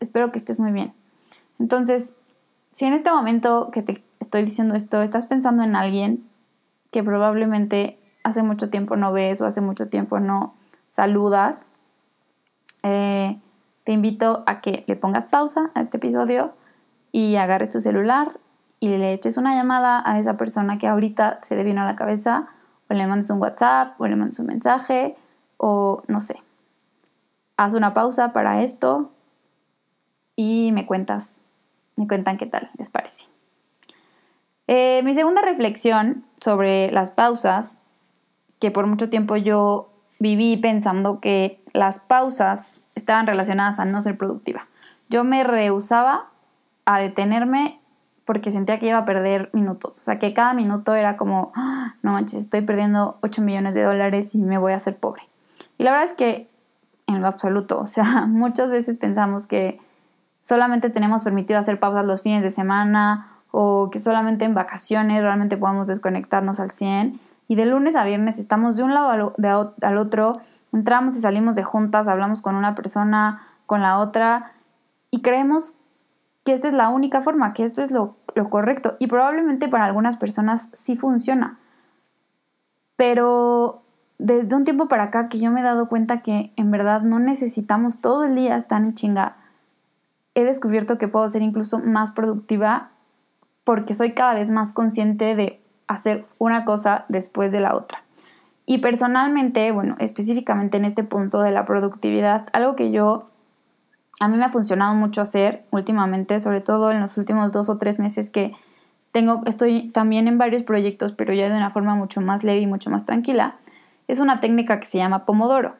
espero 0.00 0.30
que 0.30 0.38
estés 0.38 0.60
muy 0.60 0.72
bien. 0.72 0.92
Entonces, 1.58 2.16
si 2.72 2.84
en 2.84 2.92
este 2.92 3.10
momento 3.10 3.70
que 3.72 3.82
te 3.82 4.04
estoy 4.20 4.44
diciendo 4.44 4.74
esto, 4.74 5.02
estás 5.02 5.26
pensando 5.26 5.62
en 5.62 5.76
alguien 5.76 6.24
que 6.92 7.02
probablemente 7.02 7.98
hace 8.22 8.42
mucho 8.42 8.70
tiempo 8.70 8.96
no 8.96 9.12
ves 9.12 9.40
o 9.40 9.46
hace 9.46 9.60
mucho 9.60 9.88
tiempo 9.88 10.20
no 10.20 10.54
saludas, 10.88 11.70
eh, 12.82 13.38
te 13.84 13.92
invito 13.92 14.44
a 14.46 14.60
que 14.60 14.84
le 14.86 14.96
pongas 14.96 15.26
pausa 15.26 15.70
a 15.74 15.80
este 15.80 15.96
episodio 15.96 16.52
y 17.12 17.36
agarres 17.36 17.70
tu 17.70 17.80
celular 17.80 18.38
y 18.80 18.88
le 18.88 19.12
eches 19.12 19.36
una 19.36 19.54
llamada 19.54 20.02
a 20.04 20.18
esa 20.18 20.36
persona 20.36 20.78
que 20.78 20.86
ahorita 20.86 21.40
se 21.42 21.56
te 21.56 21.64
vino 21.64 21.82
a 21.82 21.86
la 21.86 21.96
cabeza, 21.96 22.48
o 22.88 22.94
le 22.94 23.06
mandes 23.06 23.30
un 23.30 23.40
WhatsApp, 23.40 24.00
o 24.00 24.06
le 24.06 24.16
mandes 24.16 24.38
un 24.38 24.46
mensaje, 24.46 25.16
o 25.56 26.02
no 26.08 26.20
sé. 26.20 26.36
Haz 27.56 27.74
una 27.74 27.94
pausa 27.94 28.32
para 28.32 28.62
esto 28.62 29.10
y 30.36 30.70
me 30.72 30.86
cuentas, 30.86 31.36
me 31.96 32.06
cuentan 32.06 32.36
qué 32.36 32.46
tal 32.46 32.70
les 32.76 32.90
parece. 32.90 33.24
Eh, 34.68 35.00
mi 35.04 35.14
segunda 35.14 35.42
reflexión 35.42 36.24
sobre 36.40 36.90
las 36.90 37.10
pausas, 37.10 37.80
que 38.60 38.70
por 38.70 38.86
mucho 38.86 39.08
tiempo 39.08 39.36
yo 39.36 39.88
viví 40.18 40.56
pensando 40.56 41.20
que 41.20 41.62
las 41.72 41.98
pausas 41.98 42.80
estaban 42.94 43.26
relacionadas 43.26 43.78
a 43.78 43.84
no 43.84 44.02
ser 44.02 44.18
productiva. 44.18 44.66
Yo 45.08 45.24
me 45.24 45.44
rehusaba 45.44 46.30
a 46.84 46.98
detenerme 46.98 47.80
porque 48.26 48.50
sentía 48.50 48.78
que 48.78 48.88
iba 48.88 48.98
a 48.98 49.04
perder 49.04 49.48
minutos. 49.54 49.98
O 50.00 50.02
sea, 50.04 50.18
que 50.18 50.34
cada 50.34 50.52
minuto 50.52 50.94
era 50.94 51.16
como, 51.16 51.52
ah, 51.54 51.94
no 52.02 52.12
manches, 52.12 52.44
estoy 52.44 52.60
perdiendo 52.60 53.18
8 53.22 53.40
millones 53.40 53.74
de 53.74 53.84
dólares 53.84 54.34
y 54.34 54.38
me 54.38 54.58
voy 54.58 54.72
a 54.72 54.76
hacer 54.76 54.96
pobre. 54.96 55.22
Y 55.78 55.84
la 55.84 55.92
verdad 55.92 56.06
es 56.06 56.12
que 56.12 56.50
en 57.06 57.22
lo 57.22 57.28
absoluto, 57.28 57.78
o 57.78 57.86
sea, 57.86 58.26
muchas 58.28 58.68
veces 58.68 58.98
pensamos 58.98 59.46
que 59.46 59.80
solamente 60.42 60.90
tenemos 60.90 61.22
permitido 61.24 61.60
hacer 61.60 61.78
pausas 61.78 62.04
los 62.04 62.22
fines 62.22 62.42
de 62.42 62.50
semana 62.50 63.28
o 63.52 63.90
que 63.90 64.00
solamente 64.00 64.44
en 64.44 64.54
vacaciones 64.54 65.22
realmente 65.22 65.56
podemos 65.56 65.86
desconectarnos 65.86 66.58
al 66.58 66.72
100. 66.72 67.20
Y 67.48 67.54
de 67.54 67.64
lunes 67.64 67.94
a 67.94 68.04
viernes 68.04 68.40
estamos 68.40 68.76
de 68.76 68.82
un 68.82 68.92
lado 68.92 69.32
al 69.82 69.96
otro, 69.98 70.32
entramos 70.72 71.16
y 71.16 71.20
salimos 71.20 71.54
de 71.54 71.62
juntas, 71.62 72.08
hablamos 72.08 72.42
con 72.42 72.56
una 72.56 72.74
persona, 72.74 73.46
con 73.66 73.82
la 73.82 74.00
otra 74.00 74.52
y 75.12 75.22
creemos 75.22 75.74
que 76.46 76.52
esta 76.52 76.68
es 76.68 76.74
la 76.74 76.90
única 76.90 77.22
forma, 77.22 77.52
que 77.54 77.64
esto 77.64 77.82
es 77.82 77.90
lo, 77.90 78.14
correcto. 78.48 78.94
Y 79.00 79.08
probablemente 79.08 79.68
para 79.68 79.84
algunas 79.84 80.16
personas 80.16 80.70
sí 80.72 80.96
funciona. 80.96 81.58
Pero 82.94 83.82
desde 84.18 84.54
un 84.54 84.62
tiempo 84.62 84.86
para 84.86 85.04
acá 85.04 85.28
que 85.28 85.40
yo 85.40 85.50
me 85.50 85.60
he 85.60 85.64
dado 85.64 85.88
cuenta 85.88 86.22
que 86.22 86.52
en 86.54 86.70
verdad 86.70 87.02
no 87.02 87.18
necesitamos 87.18 88.00
todo 88.00 88.24
el 88.24 88.36
día 88.36 88.56
estar 88.56 88.80
en 88.80 88.94
chinga, 88.94 89.36
he 90.36 90.44
descubierto 90.44 90.98
que 90.98 91.08
puedo 91.08 91.28
ser 91.28 91.42
incluso 91.42 91.80
más 91.80 92.12
productiva 92.12 92.90
porque 93.64 93.94
soy 93.94 94.12
cada 94.12 94.34
vez 94.34 94.48
más 94.48 94.72
consciente 94.72 95.34
de 95.34 95.60
hacer 95.88 96.24
una 96.38 96.64
cosa 96.64 97.06
después 97.08 97.50
de 97.50 97.58
la 97.58 97.74
otra. 97.74 98.04
Y 98.66 98.78
personalmente, 98.78 99.72
bueno, 99.72 99.96
específicamente 99.98 100.76
en 100.76 100.84
este 100.84 101.02
punto 101.02 101.40
de 101.40 101.50
la 101.50 101.64
productividad, 101.64 102.46
algo 102.52 102.76
que 102.76 102.92
yo 102.92 103.32
a 104.20 104.28
mí 104.28 104.36
me 104.36 104.44
ha 104.44 104.50
funcionado 104.50 104.94
mucho 104.94 105.20
hacer 105.20 105.64
últimamente, 105.70 106.40
sobre 106.40 106.60
todo 106.60 106.90
en 106.90 107.00
los 107.00 107.18
últimos 107.18 107.52
dos 107.52 107.68
o 107.68 107.78
tres 107.78 107.98
meses 107.98 108.30
que 108.30 108.52
tengo, 109.12 109.42
estoy 109.46 109.90
también 109.90 110.28
en 110.28 110.38
varios 110.38 110.62
proyectos, 110.62 111.12
pero 111.12 111.32
ya 111.32 111.48
de 111.48 111.56
una 111.56 111.70
forma 111.70 111.94
mucho 111.94 112.20
más 112.20 112.44
leve 112.44 112.60
y 112.60 112.66
mucho 112.66 112.90
más 112.90 113.06
tranquila, 113.06 113.56
es 114.08 114.18
una 114.18 114.40
técnica 114.40 114.80
que 114.80 114.86
se 114.86 114.98
llama 114.98 115.24
Pomodoro. 115.24 115.76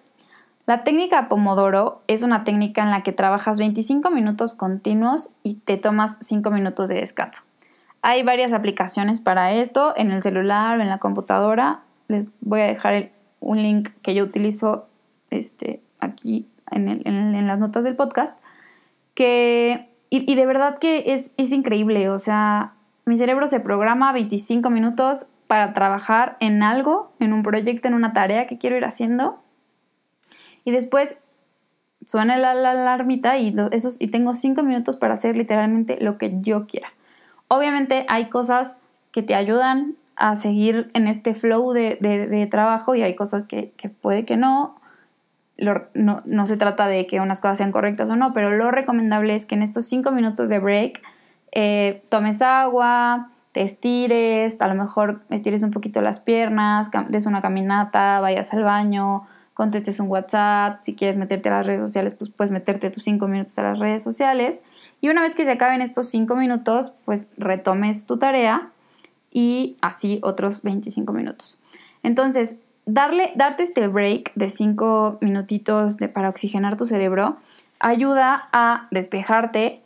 La 0.67 0.85
técnica 0.85 1.29
Pomodoro 1.29 2.03
es 2.09 2.23
una 2.23 2.45
técnica 2.45 2.83
en 2.83 2.91
la 2.91 3.03
que 3.03 3.13
trabajas 3.13 3.59
25 3.59 4.11
minutos 4.11 4.55
continuos 4.55 5.31
y 5.43 5.55
te 5.55 5.77
tomas 5.77 6.19
5 6.23 6.51
minutos 6.51 6.89
de 6.89 6.97
descanso. 6.97 7.43
Hay 8.03 8.23
varias 8.23 8.53
aplicaciones 8.53 9.21
para 9.21 9.53
esto 9.53 9.95
en 9.97 10.11
el 10.11 10.23
celular 10.23 10.81
en 10.81 10.89
la 10.89 10.99
computadora. 10.99 11.81
Les 12.09 12.31
voy 12.41 12.61
a 12.61 12.67
dejar 12.67 13.11
un 13.41 13.63
link 13.63 13.91
que 14.03 14.15
yo 14.15 14.25
utilizo 14.25 14.89
este, 15.31 15.83
aquí 16.01 16.49
en, 16.71 17.47
las 17.47 17.59
notas 17.59 17.85
del 17.85 17.97
podcast, 17.97 18.39
que, 19.15 19.89
y, 20.11 20.35
de 20.35 20.47
verdad 20.47 20.79
que 20.79 21.15
es, 21.15 21.31
es 21.37 21.53
increíble, 21.53 22.09
o 22.09 22.19
sea, 22.19 22.75
mi 23.05 23.17
cerebro 23.17 23.47
se 23.47 23.61
programa 23.61 24.13
25 24.13 24.69
minutos 24.71 25.27
para 25.47 25.73
trabajar 25.73 26.37
en 26.41 26.63
algo, 26.63 27.13
en 27.21 27.33
un 27.33 27.43
proyecto, 27.43 27.89
en 27.89 27.95
una 27.95 28.13
tarea 28.13 28.47
que 28.47 28.59
quiero 28.59 28.77
ir 28.77 28.85
haciendo. 28.85 29.39
Y 30.65 30.73
después 30.73 31.17
suena 32.05 32.37
la, 32.37 32.51
alarmita 32.51 33.39
y, 33.39 33.55
esos, 33.71 34.01
y 34.01 34.09
tengo 34.09 34.35
5 34.35 34.63
minutos 34.63 34.97
para 34.97 35.15
hacer 35.15 35.37
literalmente 35.37 35.99
lo 36.01 36.19
que 36.19 36.35
yo 36.41 36.67
quiera. 36.67 36.89
Obviamente 37.49 38.07
hay 38.09 38.29
cosas 38.29 38.79
que 39.13 39.23
te 39.23 39.35
ayudan 39.35 39.95
a 40.17 40.35
seguir 40.35 40.91
en 40.95 41.07
este 41.07 41.35
flow 41.35 41.73
de, 41.73 42.49
trabajo 42.51 42.95
y 42.95 43.03
hay 43.03 43.15
cosas 43.15 43.47
que, 43.47 43.73
que, 43.77 43.89
puede 43.89 44.25
que 44.25 44.37
no 44.37 44.77
no, 45.59 46.47
se 46.47 46.57
trata 46.57 46.87
de 46.87 47.07
que 47.07 47.21
unas 47.21 47.41
cosas 47.41 47.59
sean 47.59 47.73
correctas 47.73 48.11
o 48.11 48.17
no, 48.17 48.33
pero 48.33 48.51
lo 48.51 48.71
recomendable 48.71 49.35
es 49.35 49.47
que 49.47 49.55
en 49.55 49.63
estos 49.63 49.87
cinco 49.87 50.13
minutos 50.13 50.49
de 50.49 50.59
break 50.59 51.03
eh, 51.53 52.03
tomes 52.09 52.43
agua, 52.43 53.31
te 53.53 53.63
estires, 53.63 54.61
a 54.61 54.69
lo 54.69 54.75
mejor 54.75 55.23
estires 55.31 55.63
un 55.63 55.71
poquito 55.71 56.03
las 56.03 56.21
piernas, 56.21 56.91
des 57.09 57.25
una 57.25 57.41
caminata, 57.41 58.21
vayas 58.21 58.53
al 58.53 58.65
baño, 58.65 59.27
contestes 59.55 59.99
un 59.99 60.09
WhatsApp, 60.09 60.81
si 60.83 60.95
quieres 60.95 61.17
meterte 61.17 61.49
a 61.49 61.53
las 61.53 61.67
redes 61.67 61.81
sociales, 61.81 62.15
pues 62.15 62.29
puedes 62.29 62.51
meterte 62.51 62.91
tus 62.91 63.05
cinco 63.05 63.27
minutos 63.27 63.59
a 63.59 63.63
las 63.63 63.79
redes 63.79 64.03
sociales. 64.03 64.63
Y 65.01 65.09
una 65.09 65.23
vez 65.23 65.35
que 65.35 65.47
se 65.47 65.53
acaben 65.53 65.81
estos 65.81 66.11
cinco 66.11 66.37
minutos, 66.37 66.93
pues 67.07 67.31
retomes 67.39 68.05
tu 68.07 68.19
tarea 68.19 68.69
y 69.31 69.77
así 69.81 70.21
otros 70.23 70.63
25 70.63 71.13
minutos. 71.13 71.61
Entonces, 72.03 72.59
darle, 72.87 73.33
darte 73.35 73.65
este 73.65 73.89
break 73.89 74.33
de 74.35 74.49
cinco 74.49 75.19
minutitos 75.21 75.97
de, 75.99 76.09
para 76.09 76.29
oxigenar 76.29 76.77
tu 76.77 76.87
cerebro 76.87 77.37
ayuda 77.79 78.49
a 78.53 78.89
despejarte, 78.91 79.83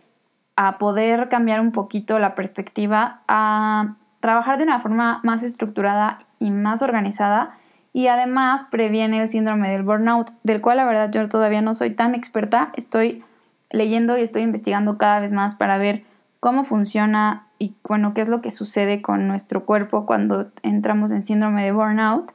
a 0.57 0.79
poder 0.79 1.29
cambiar 1.29 1.61
un 1.61 1.73
poquito 1.73 2.19
la 2.19 2.35
perspectiva, 2.35 3.23
a 3.27 3.97
trabajar 4.21 4.59
de 4.59 4.65
una 4.65 4.81
forma 4.81 5.21
más 5.25 5.43
estructurada 5.43 6.25
y 6.39 6.51
más 6.51 6.83
organizada 6.83 7.57
y 7.93 8.07
además 8.07 8.67
previene 8.71 9.23
el 9.23 9.29
síndrome 9.29 9.71
del 9.71 9.83
burnout, 9.83 10.31
del 10.45 10.61
cual 10.61 10.77
la 10.77 10.85
verdad 10.85 11.11
yo 11.11 11.29
todavía 11.29 11.63
no 11.63 11.75
soy 11.75 11.91
tan 11.91 12.15
experta. 12.15 12.71
Estoy 12.77 13.25
leyendo 13.71 14.17
y 14.17 14.23
estoy 14.23 14.43
investigando 14.43 14.99
cada 14.99 15.21
vez 15.21 15.33
más 15.33 15.55
para 15.55 15.79
ver 15.79 16.05
cómo 16.39 16.65
funciona 16.65 17.47
y 17.59 17.75
bueno, 17.89 18.15
qué 18.15 18.21
es 18.21 18.29
lo 18.29 18.41
que 18.41 18.51
sucede 18.51 19.03
con 19.03 19.27
nuestro 19.27 19.65
cuerpo 19.65 20.07
cuando 20.07 20.51
entramos 20.63 21.11
en 21.11 21.25
síndrome 21.25 21.65
de 21.65 21.73
burnout. 21.73 22.33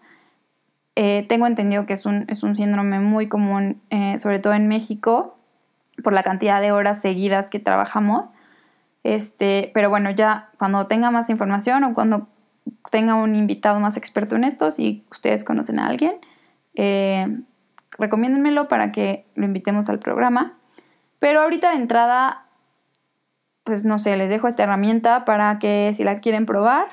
Eh, 0.96 1.26
tengo 1.28 1.46
entendido 1.46 1.86
que 1.86 1.94
es 1.94 2.06
un, 2.06 2.26
es 2.30 2.44
un 2.44 2.56
síndrome 2.56 3.00
muy 3.00 3.28
común, 3.28 3.82
eh, 3.90 4.18
sobre 4.20 4.40
todo 4.40 4.54
en 4.54 4.68
México, 4.68 5.38
por 6.04 6.14
la 6.14 6.24
cantidad 6.24 6.62
de 6.62 6.72
horas 6.72 7.02
seguidas 7.02 7.50
que 7.50 7.60
trabajamos. 7.60 8.32
Este, 9.04 9.72
pero 9.74 9.90
bueno, 9.90 10.10
ya 10.10 10.50
cuando 10.58 10.88
tenga 10.88 11.12
más 11.12 11.30
información 11.30 11.84
o 11.84 11.94
cuando 11.94 12.28
tenga 12.92 13.16
un 13.16 13.36
invitado 13.36 13.80
más 13.80 13.98
experto 13.98 14.36
en 14.36 14.44
esto, 14.44 14.72
si 14.72 15.06
ustedes 15.12 15.44
conocen 15.44 15.80
a 15.80 15.88
alguien, 15.88 16.16
eh, 16.76 17.40
recomiéndenmelo 17.92 18.68
para 18.68 18.92
que 18.92 19.26
lo 19.36 19.46
invitemos 19.46 19.90
al 19.90 20.00
programa. 20.00 20.54
Pero 21.20 21.42
ahorita 21.42 21.72
de 21.72 21.78
entrada, 21.78 22.46
pues 23.64 23.86
no 23.86 24.00
sé, 24.00 24.16
les 24.18 24.30
dejo 24.30 24.48
esta 24.48 24.64
herramienta 24.64 25.26
para 25.26 25.60
que 25.60 25.92
si 25.94 26.04
la 26.04 26.20
quieren 26.20 26.46
probar, 26.46 26.88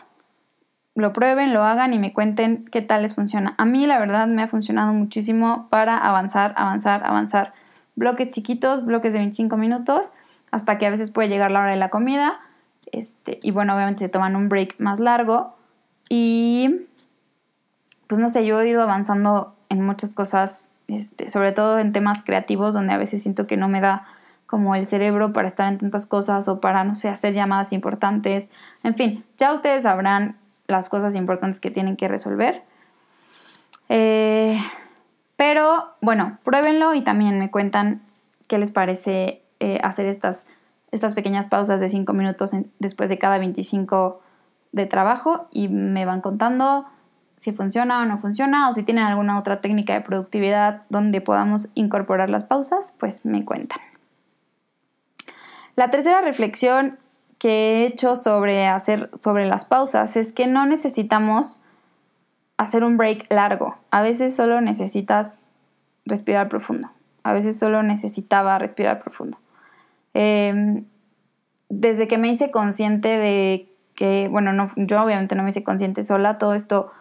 lo 0.94 1.12
prueben, 1.12 1.52
lo 1.52 1.62
hagan 1.62 1.94
y 1.94 1.98
me 1.98 2.12
cuenten 2.12 2.64
qué 2.70 2.82
tal 2.82 3.02
les 3.02 3.14
funciona. 3.14 3.54
A 3.58 3.64
mí 3.64 3.86
la 3.86 3.98
verdad 3.98 4.26
me 4.26 4.42
ha 4.42 4.46
funcionado 4.46 4.92
muchísimo 4.92 5.68
para 5.70 5.96
avanzar, 5.96 6.54
avanzar, 6.56 7.04
avanzar. 7.04 7.54
Bloques 7.94 8.30
chiquitos, 8.30 8.84
bloques 8.84 9.12
de 9.12 9.18
25 9.20 9.56
minutos, 9.56 10.12
hasta 10.50 10.78
que 10.78 10.86
a 10.86 10.90
veces 10.90 11.10
puede 11.10 11.28
llegar 11.28 11.50
la 11.50 11.60
hora 11.60 11.70
de 11.70 11.76
la 11.76 11.88
comida. 11.88 12.40
Este, 12.90 13.38
y 13.42 13.50
bueno, 13.52 13.74
obviamente 13.74 14.04
se 14.04 14.08
toman 14.08 14.36
un 14.36 14.48
break 14.48 14.76
más 14.78 15.00
largo. 15.00 15.56
Y 16.08 16.86
pues 18.06 18.20
no 18.20 18.28
sé, 18.28 18.44
yo 18.44 18.60
he 18.60 18.68
ido 18.68 18.82
avanzando 18.82 19.56
en 19.70 19.82
muchas 19.84 20.14
cosas, 20.14 20.70
este, 20.88 21.30
sobre 21.30 21.52
todo 21.52 21.78
en 21.78 21.92
temas 21.92 22.22
creativos, 22.22 22.74
donde 22.74 22.92
a 22.92 22.98
veces 22.98 23.22
siento 23.22 23.46
que 23.46 23.56
no 23.56 23.68
me 23.68 23.80
da 23.80 24.04
como 24.46 24.74
el 24.74 24.84
cerebro 24.84 25.32
para 25.32 25.48
estar 25.48 25.72
en 25.72 25.78
tantas 25.78 26.04
cosas 26.04 26.46
o 26.48 26.60
para, 26.60 26.84
no 26.84 26.94
sé, 26.94 27.08
hacer 27.08 27.32
llamadas 27.32 27.72
importantes. 27.72 28.50
En 28.84 28.94
fin, 28.94 29.24
ya 29.38 29.54
ustedes 29.54 29.84
sabrán 29.84 30.36
las 30.66 30.88
cosas 30.88 31.14
importantes 31.14 31.60
que 31.60 31.70
tienen 31.70 31.96
que 31.96 32.08
resolver. 32.08 32.62
Eh, 33.88 34.58
pero 35.36 35.94
bueno, 36.00 36.38
pruébenlo 36.44 36.94
y 36.94 37.02
también 37.02 37.38
me 37.38 37.50
cuentan 37.50 38.02
qué 38.46 38.58
les 38.58 38.72
parece 38.72 39.42
eh, 39.60 39.78
hacer 39.82 40.06
estas, 40.06 40.46
estas 40.90 41.14
pequeñas 41.14 41.46
pausas 41.46 41.80
de 41.80 41.88
5 41.88 42.12
minutos 42.12 42.52
después 42.78 43.08
de 43.08 43.18
cada 43.18 43.38
25 43.38 44.20
de 44.72 44.86
trabajo 44.86 45.48
y 45.50 45.68
me 45.68 46.04
van 46.04 46.20
contando 46.20 46.86
si 47.36 47.52
funciona 47.52 48.02
o 48.02 48.04
no 48.04 48.18
funciona 48.18 48.68
o 48.68 48.72
si 48.72 48.82
tienen 48.82 49.04
alguna 49.04 49.38
otra 49.38 49.60
técnica 49.60 49.94
de 49.94 50.00
productividad 50.00 50.82
donde 50.88 51.20
podamos 51.20 51.68
incorporar 51.74 52.30
las 52.30 52.44
pausas, 52.44 52.94
pues 53.00 53.26
me 53.26 53.44
cuentan. 53.44 53.80
La 55.74 55.90
tercera 55.90 56.20
reflexión 56.20 56.98
que 57.42 57.48
he 57.48 57.86
hecho 57.86 58.14
sobre 58.14 58.68
hacer 58.68 59.10
sobre 59.18 59.46
las 59.46 59.64
pausas 59.64 60.16
es 60.16 60.32
que 60.32 60.46
no 60.46 60.64
necesitamos 60.64 61.60
hacer 62.56 62.84
un 62.84 62.96
break 62.96 63.26
largo. 63.30 63.74
A 63.90 64.00
veces 64.00 64.36
solo 64.36 64.60
necesitas 64.60 65.42
respirar 66.04 66.48
profundo. 66.48 66.88
A 67.24 67.32
veces 67.32 67.58
solo 67.58 67.82
necesitaba 67.82 68.60
respirar 68.60 69.00
profundo. 69.00 69.38
Em, 70.14 70.84
desde 71.68 72.06
que 72.06 72.16
me 72.16 72.28
hice 72.28 72.52
consciente 72.52 73.08
de 73.08 73.68
que, 73.96 74.28
bueno, 74.28 74.52
no, 74.52 74.70
yo 74.76 75.02
obviamente 75.02 75.34
no 75.34 75.42
me 75.42 75.50
hice 75.50 75.64
consciente 75.64 76.04
sola, 76.04 76.38
todo 76.38 76.54
esto, 76.54 76.92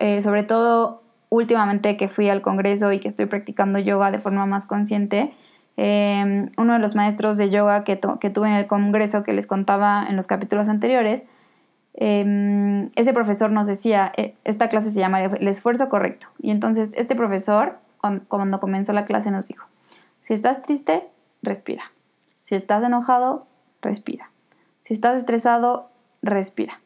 eh, 0.00 0.20
sobre 0.20 0.42
todo 0.42 1.02
últimamente 1.30 1.96
que 1.96 2.08
fui 2.08 2.28
al 2.28 2.42
Congreso 2.42 2.92
y 2.92 3.00
que 3.00 3.08
estoy 3.08 3.24
practicando 3.24 3.78
yoga 3.78 4.10
de 4.10 4.18
forma 4.18 4.44
más 4.44 4.66
consciente, 4.66 5.32
em, 5.80 6.50
uno 6.58 6.72
de 6.72 6.80
los 6.80 6.96
maestros 6.96 7.36
de 7.36 7.50
yoga 7.50 7.84
que, 7.84 7.94
tuve 7.94 8.48
en 8.48 8.54
el 8.54 8.66
Congreso 8.66 9.22
que 9.22 9.32
les 9.32 9.46
contaba 9.46 10.04
en 10.08 10.16
los 10.16 10.26
capítulos 10.26 10.68
anteriores, 10.68 11.24
em, 11.94 12.90
ese 12.96 13.12
profesor 13.12 13.52
nos 13.52 13.68
decía, 13.68 14.12
e, 14.16 14.34
esta 14.42 14.68
clase 14.68 14.90
se 14.90 14.98
llama 14.98 15.22
el 15.22 15.46
esfuerzo 15.46 15.88
correcto. 15.88 16.26
Y 16.40 16.50
entonces 16.50 16.90
este 16.96 17.14
profesor, 17.14 17.78
cuando 18.00 18.58
comenzó 18.58 18.92
la 18.92 19.04
clase, 19.04 19.30
nos 19.30 19.46
dijo, 19.46 19.66
si 20.22 20.34
estás 20.34 20.62
triste, 20.62 21.06
respira. 21.42 21.92
Si 22.40 22.56
estás 22.56 22.82
enojado, 22.82 23.46
respira. 23.80 24.30
Si 24.80 24.94
estás 24.94 25.16
estresado, 25.16 25.90
respira. 26.22 26.80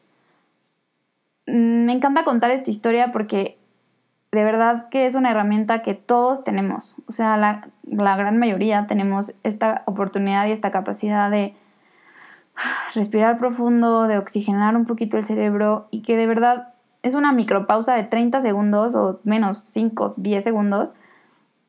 Mm, 1.47 1.85
me 1.85 1.93
encanta 1.93 2.25
contar 2.25 2.51
esta 2.51 2.69
historia 2.69 3.11
porque 3.11 3.57
de 4.33 4.43
verdad 4.43 4.89
que 4.89 5.05
es 5.05 5.13
una 5.13 5.29
herramienta 5.29 5.83
que 5.83 5.93
todos 5.93 6.43
tenemos. 6.43 6.95
O 7.07 7.11
sea, 7.11 7.37
la, 7.37 7.67
gran 7.83 8.39
mayoría 8.39 8.87
tenemos 8.87 9.35
esta 9.43 9.83
oportunidad 9.85 10.47
y 10.47 10.51
esta 10.51 10.71
capacidad 10.71 11.29
de 11.29 11.55
respirar 12.95 13.37
profundo, 13.37 14.07
de 14.07 14.17
oxigenar 14.17 14.75
un 14.75 14.85
poquito 14.85 15.17
el 15.17 15.25
cerebro 15.25 15.87
y 15.91 16.01
que 16.01 16.17
de 16.17 16.25
verdad 16.25 16.73
es 17.03 17.13
una 17.13 17.31
micropausa 17.31 17.93
de 17.93 18.05
30 18.05 18.41
segundos 18.41 18.95
o 18.95 19.19
menos 19.23 19.59
5, 19.59 20.15
10 20.17 20.43
segundos 20.43 20.95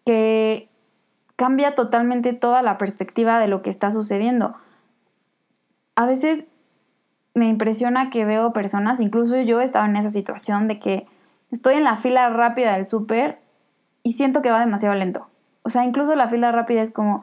que 0.06 0.70
cambia 1.36 1.74
totalmente 1.74 2.32
toda 2.32 2.62
la 2.62 2.78
perspectiva 2.78 3.40
de 3.40 3.48
lo 3.48 3.60
que 3.60 3.68
está 3.68 3.90
sucediendo. 3.90 4.54
A 5.96 6.06
veces 6.06 6.48
me 7.34 7.48
impresiona 7.48 8.08
que 8.08 8.24
veo 8.24 8.54
personas, 8.54 9.00
incluso 9.00 9.38
yo 9.42 9.60
estaba 9.60 9.84
en 9.84 9.96
esa 9.96 10.08
situación 10.08 10.66
de 10.66 10.78
que 10.78 11.06
estoy 11.54 11.76
en 11.76 11.84
la 11.84 11.96
fila 11.96 12.28
rápida 12.30 12.74
del 12.74 12.86
súper 12.86 13.38
y 14.02 14.14
siento 14.14 14.42
que 14.42 14.50
va 14.50 14.60
demasiado 14.60 14.94
lento. 14.94 15.28
O 15.62 15.70
sea, 15.70 15.84
incluso 15.84 16.14
la 16.14 16.28
fila 16.28 16.52
rápida 16.52 16.82
es 16.82 16.90
como, 16.90 17.22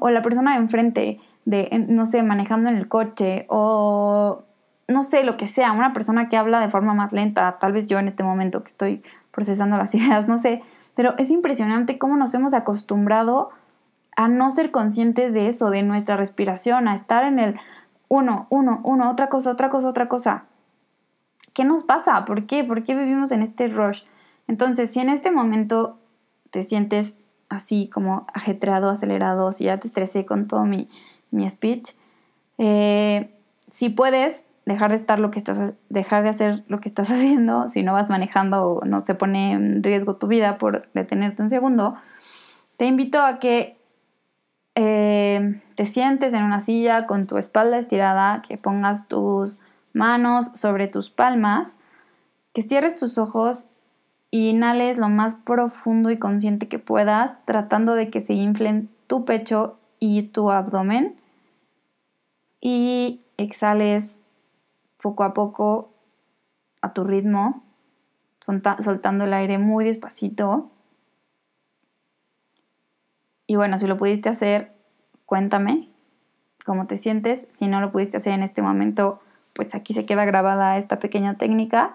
o 0.00 0.10
la 0.10 0.22
persona 0.22 0.52
de 0.52 0.58
enfrente, 0.58 1.20
de, 1.44 1.84
no 1.88 2.06
sé, 2.06 2.22
manejando 2.22 2.70
en 2.70 2.76
el 2.76 2.88
coche, 2.88 3.44
o 3.48 4.44
no 4.88 5.02
sé, 5.02 5.24
lo 5.24 5.36
que 5.36 5.48
sea, 5.48 5.72
una 5.72 5.92
persona 5.92 6.28
que 6.28 6.36
habla 6.36 6.60
de 6.60 6.68
forma 6.68 6.94
más 6.94 7.12
lenta, 7.12 7.58
tal 7.58 7.72
vez 7.72 7.86
yo 7.86 7.98
en 7.98 8.08
este 8.08 8.22
momento 8.22 8.62
que 8.62 8.68
estoy 8.68 9.02
procesando 9.32 9.76
las 9.76 9.94
ideas, 9.96 10.28
no 10.28 10.38
sé, 10.38 10.62
pero 10.94 11.14
es 11.18 11.30
impresionante 11.30 11.98
cómo 11.98 12.16
nos 12.16 12.32
hemos 12.34 12.54
acostumbrado 12.54 13.50
a 14.16 14.28
no 14.28 14.50
ser 14.50 14.70
conscientes 14.70 15.32
de 15.32 15.48
eso, 15.48 15.70
de 15.70 15.82
nuestra 15.82 16.16
respiración, 16.16 16.88
a 16.88 16.94
estar 16.94 17.24
en 17.24 17.38
el 17.38 17.60
uno, 18.08 18.46
uno, 18.50 18.80
uno, 18.84 19.10
otra 19.10 19.28
cosa, 19.28 19.50
otra 19.50 19.70
cosa, 19.70 19.88
otra 19.88 20.08
cosa. 20.08 20.44
¿Qué 21.52 21.64
nos 21.64 21.82
pasa? 21.82 22.24
¿Por 22.24 22.46
qué? 22.46 22.64
¿Por 22.64 22.82
qué 22.84 22.94
vivimos 22.94 23.32
en 23.32 23.42
este 23.42 23.68
rush? 23.68 24.02
Entonces, 24.46 24.90
si 24.90 25.00
en 25.00 25.08
este 25.08 25.30
momento 25.30 25.98
te 26.50 26.62
sientes 26.62 27.18
así 27.48 27.88
como 27.92 28.26
ajetreado, 28.32 28.90
acelerado, 28.90 29.52
si 29.52 29.64
ya 29.64 29.78
te 29.78 29.86
estresé 29.86 30.24
con 30.24 30.46
todo 30.46 30.64
mi, 30.64 30.88
speech, 31.48 31.90
eh, 32.58 33.34
si 33.70 33.88
puedes 33.88 34.46
dejar 34.66 34.90
de 34.90 34.96
estar 34.96 35.18
lo 35.18 35.30
que 35.30 35.38
estás, 35.38 35.74
dejar 35.88 36.22
de 36.22 36.28
hacer 36.28 36.64
lo 36.68 36.80
que 36.80 36.88
estás 36.88 37.10
haciendo, 37.12 37.68
si 37.68 37.82
no 37.82 37.92
vas 37.92 38.10
manejando 38.10 38.66
o 38.66 38.84
no 38.84 39.04
se 39.04 39.14
pone 39.14 39.52
en 39.52 39.82
riesgo 39.82 40.16
tu 40.16 40.26
vida 40.26 40.58
por 40.58 40.88
detenerte 40.94 41.42
un 41.42 41.50
segundo, 41.50 41.96
te 42.76 42.86
invito 42.86 43.20
a 43.20 43.38
que 43.38 43.76
eh, 44.76 45.60
te 45.74 45.86
sientes 45.86 46.32
en 46.32 46.44
una 46.44 46.60
silla 46.60 47.06
con 47.06 47.26
tu 47.26 47.36
espalda 47.36 47.78
estirada, 47.78 48.42
que 48.46 48.56
pongas 48.56 49.08
tus 49.08 49.58
manos 49.92 50.46
sobre 50.54 50.88
tus 50.88 51.10
palmas, 51.10 51.78
que 52.52 52.62
cierres 52.62 52.96
tus 52.96 53.18
ojos 53.18 53.70
y 54.30 54.50
inhales 54.50 54.98
lo 54.98 55.08
más 55.08 55.34
profundo 55.34 56.10
y 56.10 56.18
consciente 56.18 56.68
que 56.68 56.78
puedas, 56.78 57.44
tratando 57.46 57.94
de 57.94 58.10
que 58.10 58.20
se 58.20 58.34
inflen 58.34 58.88
tu 59.06 59.24
pecho 59.24 59.78
y 59.98 60.22
tu 60.22 60.50
abdomen. 60.50 61.16
Y 62.60 63.22
exhales 63.36 64.20
poco 65.02 65.24
a 65.24 65.34
poco 65.34 65.90
a 66.82 66.92
tu 66.92 67.04
ritmo, 67.04 67.62
soltando 68.80 69.24
el 69.24 69.32
aire 69.32 69.58
muy 69.58 69.84
despacito. 69.84 70.70
Y 73.46 73.56
bueno, 73.56 73.78
si 73.78 73.86
lo 73.86 73.96
pudiste 73.96 74.28
hacer, 74.28 74.72
cuéntame 75.26 75.88
cómo 76.64 76.86
te 76.86 76.96
sientes. 76.96 77.48
Si 77.50 77.66
no 77.66 77.80
lo 77.80 77.90
pudiste 77.90 78.18
hacer 78.18 78.34
en 78.34 78.42
este 78.42 78.62
momento, 78.62 79.20
pues 79.54 79.74
aquí 79.74 79.94
se 79.94 80.06
queda 80.06 80.24
grabada 80.24 80.78
esta 80.78 80.98
pequeña 80.98 81.34
técnica. 81.34 81.94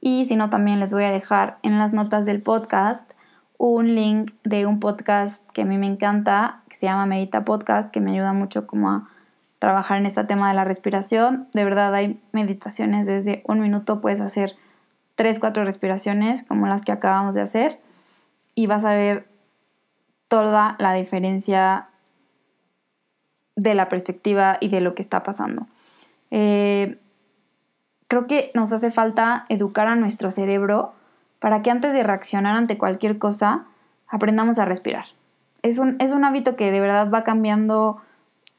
Y 0.00 0.26
si 0.26 0.36
no, 0.36 0.50
también 0.50 0.80
les 0.80 0.92
voy 0.92 1.04
a 1.04 1.10
dejar 1.10 1.58
en 1.62 1.78
las 1.78 1.92
notas 1.92 2.26
del 2.26 2.42
podcast 2.42 3.10
un 3.58 3.96
link 3.96 4.32
de 4.44 4.66
un 4.66 4.78
podcast 4.78 5.50
que 5.50 5.62
a 5.62 5.64
mí 5.64 5.76
me 5.78 5.86
encanta, 5.86 6.62
que 6.68 6.76
se 6.76 6.86
llama 6.86 7.06
Medita 7.06 7.44
Podcast, 7.44 7.90
que 7.90 8.00
me 8.00 8.12
ayuda 8.12 8.32
mucho 8.32 8.66
como 8.66 8.90
a 8.90 9.08
trabajar 9.58 9.98
en 9.98 10.06
este 10.06 10.22
tema 10.24 10.48
de 10.48 10.54
la 10.54 10.64
respiración. 10.64 11.48
De 11.52 11.64
verdad 11.64 11.92
hay 11.94 12.20
meditaciones 12.32 13.06
desde 13.06 13.42
un 13.46 13.58
minuto, 13.60 14.00
puedes 14.00 14.20
hacer 14.20 14.54
tres, 15.16 15.40
cuatro 15.40 15.64
respiraciones 15.64 16.46
como 16.46 16.68
las 16.68 16.84
que 16.84 16.92
acabamos 16.92 17.34
de 17.34 17.42
hacer 17.42 17.80
y 18.54 18.68
vas 18.68 18.84
a 18.84 18.92
ver 18.92 19.26
toda 20.28 20.76
la 20.78 20.92
diferencia 20.92 21.88
de 23.56 23.74
la 23.74 23.88
perspectiva 23.88 24.56
y 24.60 24.68
de 24.68 24.80
lo 24.80 24.94
que 24.94 25.02
está 25.02 25.24
pasando. 25.24 25.66
Eh, 26.30 26.98
creo 28.06 28.26
que 28.26 28.50
nos 28.54 28.72
hace 28.72 28.90
falta 28.90 29.46
educar 29.48 29.86
a 29.86 29.96
nuestro 29.96 30.30
cerebro 30.30 30.92
para 31.38 31.62
que 31.62 31.70
antes 31.70 31.92
de 31.92 32.02
reaccionar 32.02 32.56
ante 32.56 32.78
cualquier 32.78 33.18
cosa, 33.18 33.66
aprendamos 34.08 34.58
a 34.58 34.64
respirar. 34.64 35.06
Es 35.62 35.78
un, 35.78 35.96
es 36.00 36.12
un 36.12 36.24
hábito 36.24 36.56
que 36.56 36.70
de 36.70 36.80
verdad 36.80 37.10
va 37.10 37.24
cambiando 37.24 38.00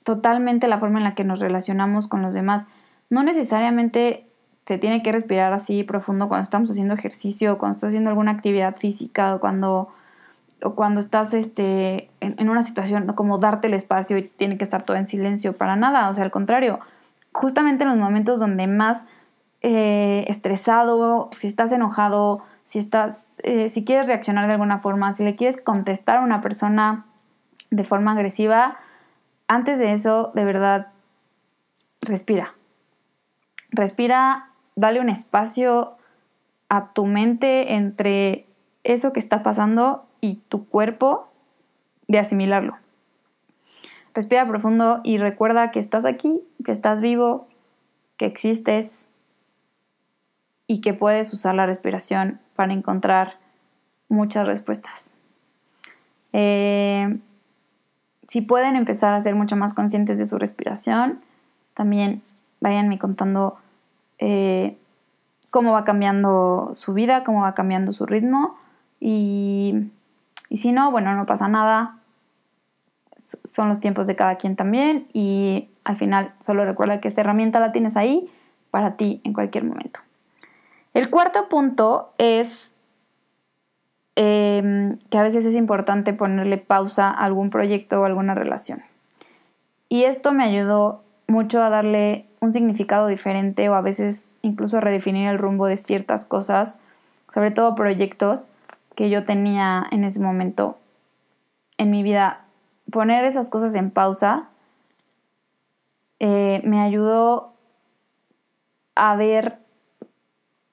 totalmente 0.04 0.68
la 0.68 0.78
forma 0.78 1.00
en 1.00 1.04
la 1.04 1.16
que 1.16 1.24
nos 1.24 1.40
relacionamos 1.40 2.08
con 2.08 2.22
los 2.22 2.34
demás. 2.34 2.68
No 3.10 3.24
necesariamente 3.24 4.30
se 4.66 4.78
tiene 4.78 5.02
que 5.02 5.12
respirar 5.12 5.52
así 5.52 5.84
profundo 5.84 6.28
cuando 6.28 6.44
estamos 6.44 6.70
haciendo 6.70 6.94
ejercicio, 6.94 7.58
cuando 7.58 7.76
estás 7.76 7.88
haciendo 7.90 8.12
alguna 8.12 8.32
actividad 8.32 8.76
física 8.76 9.34
o 9.34 9.40
cuando, 9.40 9.90
o 10.62 10.76
cuando 10.76 11.00
estás 11.00 11.34
este, 11.34 12.12
en, 12.20 12.50
una 12.50 12.62
situación 12.62 13.08
como 13.14 13.40
darte 13.40 13.68
el 13.68 13.74
espacio 13.74 14.18
y 14.20 14.24
tiene 14.24 14.60
que 14.60 14.64
estar 14.64 14.84
todo 14.84 14.96
en 14.96 15.08
silencio, 15.08 15.54
para 15.54 15.76
nada, 15.76 16.08
o 16.10 16.14
sea, 16.14 16.24
al 16.24 16.30
contrario, 16.30 16.80
justamente 17.34 17.84
en 17.84 17.90
los 17.90 17.98
momentos 17.98 18.40
donde 18.40 18.68
más 18.68 19.06
eh, 19.62 20.26
estresado, 20.28 21.30
si 21.36 21.48
estás 21.48 21.72
enojado, 21.72 22.44
si 22.64 22.80
estás, 22.80 23.28
eh, 23.40 23.70
si 23.70 23.84
quieres 23.84 24.08
reaccionar 24.08 24.48
de 24.48 24.54
alguna 24.54 24.80
forma, 24.80 25.14
si 25.14 25.24
le 25.24 25.36
quieres 25.36 25.62
contestar 25.62 26.18
a 26.18 26.22
una 26.22 26.42
persona 26.42 27.06
de 27.72 27.84
forma 27.84 28.14
agresiva, 28.14 28.78
antes 29.48 29.80
de 29.80 29.92
eso, 29.92 30.32
de 30.36 30.46
verdad, 30.46 30.88
respira. 32.02 32.54
Respira 33.72 34.50
dale 34.80 35.02
un 35.02 35.10
espacio 35.10 35.98
a 36.70 36.94
tu 36.94 37.06
mente 37.06 37.74
entre 37.74 38.48
eso 38.84 39.12
que 39.12 39.20
está 39.20 39.44
pasando 39.44 40.06
y 40.22 40.36
tu 40.48 40.68
cuerpo 40.68 41.28
de 42.08 42.20
asimilarlo. 42.20 42.78
Respira 44.20 44.46
profundo 44.46 45.00
y 45.06 45.18
recuerda 45.18 45.72
que 45.72 45.80
estás 45.80 46.06
aquí, 46.06 46.44
que 46.66 46.74
estás 46.74 47.00
vivo, 47.00 47.48
que 48.18 48.26
existes 48.26 49.08
y 50.68 50.82
que 50.82 50.94
puedes 50.94 51.32
usar 51.32 51.56
la 51.56 51.66
respiración 51.66 52.42
para 52.54 52.74
encontrar 52.74 53.38
muchas 54.10 54.46
respuestas. 54.46 55.16
Eh, 56.34 57.18
si 58.28 58.42
pueden 58.42 58.76
empezar 58.76 59.14
a 59.14 59.22
ser 59.22 59.36
mucho 59.36 59.56
más 59.56 59.74
conscientes 59.74 60.18
de 60.18 60.26
su 60.26 60.38
respiración, 60.38 61.22
también 61.74 62.22
váyanme 62.60 63.00
contando 63.00 63.58
eh, 64.18 64.78
cómo 65.50 65.72
va 65.72 65.86
cambiando 65.86 66.72
su 66.74 66.94
vida, 66.94 67.24
cómo 67.24 67.44
va 67.44 67.54
cambiando 67.54 67.94
su 67.94 68.06
ritmo 68.06 68.58
y, 69.00 69.90
y 70.50 70.58
si 70.58 70.74
no, 70.74 70.92
bueno, 70.92 71.16
no 71.16 71.26
pasa 71.26 71.48
nada, 71.48 71.99
son 73.44 73.70
los 73.70 73.80
tiempos 73.80 74.08
de 74.08 74.16
cada 74.16 74.36
quien 74.36 74.56
también 74.56 75.08
y 75.14 75.70
al 75.84 75.96
final 75.96 76.34
solo 76.40 76.66
recuerda 76.66 77.02
que 77.02 77.08
esta 77.08 77.22
herramienta 77.22 77.60
la 77.60 77.72
tienes 77.72 77.98
ahí 77.98 78.30
para 78.72 78.96
ti 78.96 79.22
en 79.24 79.34
cualquier 79.34 79.64
momento. 79.64 80.00
El 80.94 81.10
cuarto 81.10 81.50
punto 81.50 82.14
es 82.18 82.74
em, 84.16 84.98
que 85.10 85.18
a 85.18 85.24
veces 85.24 85.46
es 85.46 85.56
importante 85.56 86.14
ponerle 86.14 86.58
pausa 86.58 87.10
a 87.10 87.26
algún 87.26 87.50
proyecto 87.50 88.02
o 88.02 88.06
alguna 88.06 88.34
relación. 88.34 88.82
Y 89.88 90.04
esto 90.04 90.32
me 90.32 90.44
ayudó 90.44 91.04
mucho 91.28 91.64
a 91.64 91.70
darle 91.70 92.26
un 92.40 92.54
significado 92.54 93.08
diferente 93.08 93.70
o 93.70 93.76
a 93.76 93.82
veces 93.82 94.32
incluso 94.42 94.78
a 94.78 94.82
redefinir 94.82 95.28
el 95.28 95.38
rumbo 95.38 95.68
de 95.68 95.78
ciertas 95.78 96.26
cosas, 96.26 96.82
sobre 97.28 97.52
todo 97.52 97.76
proyectos 97.76 98.48
que 98.96 99.10
yo 99.10 99.26
tenía 99.26 99.86
en 99.92 100.04
ese 100.04 100.20
momento 100.20 100.78
en 101.78 101.92
mi 101.92 102.04
vida. 102.04 102.46
Poner 102.92 103.26
esas 103.26 103.50
cosas 103.50 103.76
en 103.76 103.92
pausa 103.92 104.50
eh, 106.20 106.62
me 106.64 106.82
ayudó 106.82 107.54
a 108.96 109.16
ver 109.16 109.60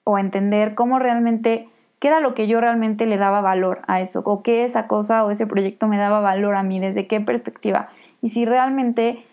o 0.05 0.17
a 0.17 0.21
entender 0.21 0.75
cómo 0.75 0.99
realmente, 0.99 1.69
qué 1.99 2.09
era 2.09 2.21
lo 2.21 2.35
que 2.35 2.47
yo 2.47 2.61
realmente 2.61 3.07
le 3.07 3.17
daba 3.17 3.41
valor 3.41 3.83
a 3.87 4.01
eso, 4.01 4.23
o 4.25 4.43
qué 4.43 4.65
esa 4.65 4.87
cosa 4.87 5.25
o 5.25 5.31
ese 5.31 5.47
proyecto 5.47 5.89
me 5.89 5.99
daba 5.99 6.21
valor 6.21 6.55
a 6.55 6.63
mí, 6.63 6.81
desde 6.81 7.07
qué 7.07 7.21
perspectiva. 7.21 7.89
Y 8.23 8.31
si 8.31 8.45
realmente 8.45 9.25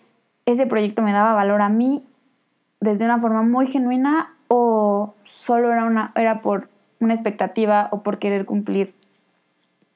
ese 0.46 0.66
proyecto 0.66 1.02
me 1.02 1.12
daba 1.12 1.34
valor 1.34 1.62
a 1.62 1.68
mí 1.68 2.06
desde 2.80 3.04
una 3.04 3.18
forma 3.18 3.42
muy 3.42 3.66
genuina 3.66 4.34
o 4.48 5.14
solo 5.24 5.72
era, 5.72 5.84
una, 5.84 6.12
era 6.16 6.40
por 6.40 6.68
una 7.00 7.14
expectativa 7.14 7.88
o 7.90 8.02
por 8.02 8.18
querer 8.18 8.44
cumplir 8.44 8.94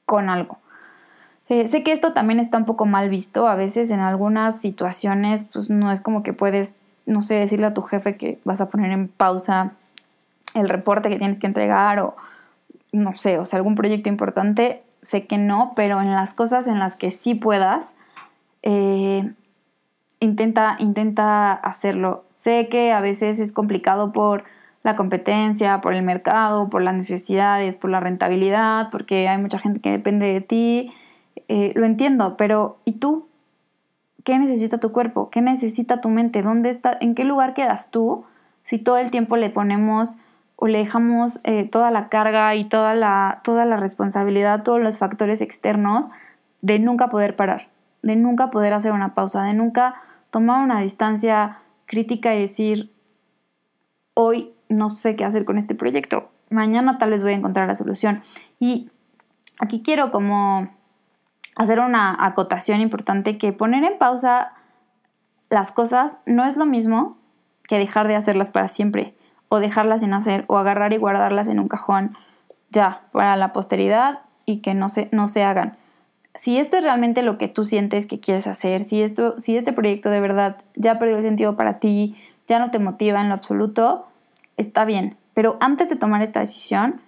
con 0.05 0.29
algo. 0.29 0.57
Eh, 1.49 1.67
sé 1.67 1.83
que 1.83 1.91
esto 1.91 2.13
también 2.13 2.39
está 2.39 2.57
un 2.57 2.65
poco 2.65 2.85
mal 2.85 3.09
visto 3.09 3.47
a 3.47 3.55
veces 3.55 3.89
en 3.89 3.99
algunas 3.99 4.61
situaciones, 4.61 5.49
pues 5.51 5.69
no 5.69 5.91
es 5.91 5.99
como 5.99 6.21
que 6.21 6.31
puedes, 6.31 6.75
no 7.07 7.21
sé, 7.21 7.35
decirle 7.35 7.65
a 7.65 7.73
tu 7.73 7.81
jefe 7.81 8.17
que 8.17 8.39
vas 8.45 8.61
a 8.61 8.69
poner 8.69 8.91
en 8.91 9.07
pausa 9.07 9.73
el 10.53 10.69
reporte 10.69 11.09
que 11.09 11.17
tienes 11.17 11.39
que 11.39 11.47
entregar 11.47 11.99
o 11.99 12.15
no 12.91 13.15
sé, 13.15 13.39
o 13.39 13.45
sea, 13.45 13.57
algún 13.57 13.75
proyecto 13.75 14.09
importante, 14.09 14.83
sé 15.01 15.25
que 15.25 15.37
no, 15.37 15.73
pero 15.75 16.01
en 16.01 16.11
las 16.11 16.33
cosas 16.33 16.67
en 16.67 16.79
las 16.79 16.95
que 16.95 17.11
sí 17.11 17.35
puedas, 17.35 17.95
eh, 18.61 19.31
intenta, 20.19 20.75
intenta 20.79 21.53
hacerlo. 21.53 22.25
Sé 22.35 22.67
que 22.69 22.91
a 22.91 23.01
veces 23.01 23.39
es 23.39 23.51
complicado 23.51 24.11
por 24.11 24.43
la 24.83 24.95
competencia, 24.95 25.81
por 25.81 25.93
el 25.93 26.03
mercado, 26.03 26.69
por 26.69 26.81
las 26.81 26.93
necesidades, 26.93 27.75
por 27.75 27.89
la 27.89 27.99
rentabilidad, 27.99 28.89
porque 28.91 29.27
hay 29.27 29.37
mucha 29.37 29.59
gente 29.59 29.79
que 29.81 29.91
depende 29.91 30.27
de 30.27 30.41
ti. 30.41 30.93
Eh, 31.47 31.73
lo 31.75 31.85
entiendo, 31.85 32.37
pero 32.37 32.79
¿y 32.85 32.93
tú? 32.93 33.27
¿Qué 34.23 34.37
necesita 34.37 34.79
tu 34.79 34.91
cuerpo? 34.91 35.29
¿Qué 35.29 35.41
necesita 35.41 36.01
tu 36.01 36.09
mente? 36.09 36.41
¿Dónde 36.41 36.69
está? 36.69 36.97
¿En 36.99 37.15
qué 37.15 37.23
lugar 37.23 37.53
quedas 37.53 37.89
tú 37.89 38.25
si 38.63 38.77
todo 38.77 38.97
el 38.97 39.11
tiempo 39.11 39.37
le 39.37 39.49
ponemos 39.49 40.17
o 40.55 40.67
le 40.67 40.79
dejamos 40.79 41.39
eh, 41.43 41.63
toda 41.63 41.89
la 41.89 42.09
carga 42.09 42.53
y 42.55 42.65
toda 42.65 42.93
la, 42.93 43.41
toda 43.43 43.65
la 43.65 43.77
responsabilidad, 43.77 44.63
todos 44.63 44.81
los 44.81 44.97
factores 44.97 45.41
externos 45.41 46.09
de 46.61 46.79
nunca 46.79 47.09
poder 47.09 47.35
parar, 47.35 47.69
de 48.03 48.15
nunca 48.15 48.49
poder 48.49 48.73
hacer 48.73 48.91
una 48.91 49.15
pausa, 49.15 49.43
de 49.43 49.53
nunca 49.53 49.95
tomar 50.31 50.61
una 50.63 50.81
distancia 50.81 51.59
crítica 51.85 52.35
y 52.35 52.41
decir, 52.41 52.91
hoy 54.13 54.51
no 54.67 54.89
sé 54.89 55.15
qué 55.15 55.25
hacer 55.25 55.45
con 55.45 55.57
este 55.57 55.75
proyecto, 55.75 56.29
mañana 56.49 56.97
tal 56.97 57.11
vez 57.11 57.23
voy 57.23 57.31
a 57.31 57.37
encontrar 57.37 57.67
la 57.67 57.75
solución. 57.75 58.21
Y 58.59 58.91
aquí 59.59 59.81
quiero 59.81 60.11
como 60.11 60.69
hacer 61.59 61.79
una 61.79 62.15
acotación 62.25 62.81
importante 62.81 63.37
que 63.37 63.53
poner 63.53 63.83
en 63.83 63.99
pausa 63.99 64.53
las 65.49 65.71
cosas 65.71 66.19
no 66.25 66.45
es 66.45 66.57
lo 66.57 66.65
mismo 66.65 67.17
que 67.67 67.77
dejar 67.77 68.07
de 68.07 68.15
hacerlas 68.15 68.49
para 68.49 68.67
siempre 68.67 69.13
o 69.49 69.59
dejarlas 69.59 70.01
sin 70.01 70.13
hacer 70.13 70.45
o 70.47 70.57
agarrar 70.57 70.93
y 70.93 70.97
guardarlas 70.97 71.47
en 71.47 71.59
un 71.59 71.67
cajón 71.67 72.17
ya 72.71 73.03
para 73.11 73.35
la 73.35 73.51
posteridad 73.51 74.21
y 74.45 74.61
que 74.61 74.73
no 74.73 74.89
se, 74.89 75.09
no 75.11 75.27
se 75.27 75.43
hagan 75.43 75.77
si 76.35 76.57
esto 76.57 76.77
es 76.77 76.83
realmente 76.83 77.21
lo 77.21 77.37
que 77.37 77.49
tú 77.49 77.65
sientes 77.65 78.05
que 78.05 78.21
quieres 78.21 78.47
hacer, 78.47 78.85
si, 78.85 79.01
esto, 79.01 79.37
si 79.39 79.57
este 79.57 79.73
proyecto 79.73 80.09
de 80.09 80.21
verdad 80.21 80.55
ya 80.75 80.97
perdió 80.97 81.17
el 81.17 81.23
sentido 81.23 81.57
para 81.57 81.79
ti, 81.79 82.15
ya 82.47 82.59
no 82.59 82.71
te 82.71 82.79
motiva 82.79 83.19
en 83.19 83.27
lo 83.27 83.35
absoluto, 83.35 84.07
está 84.55 84.85
bien. 84.85 85.17
Pero 85.33 85.57
antes 85.59 85.89
de 85.89 85.97
tomar 85.97 86.21
esta 86.21 86.39
decisión, 86.39 87.01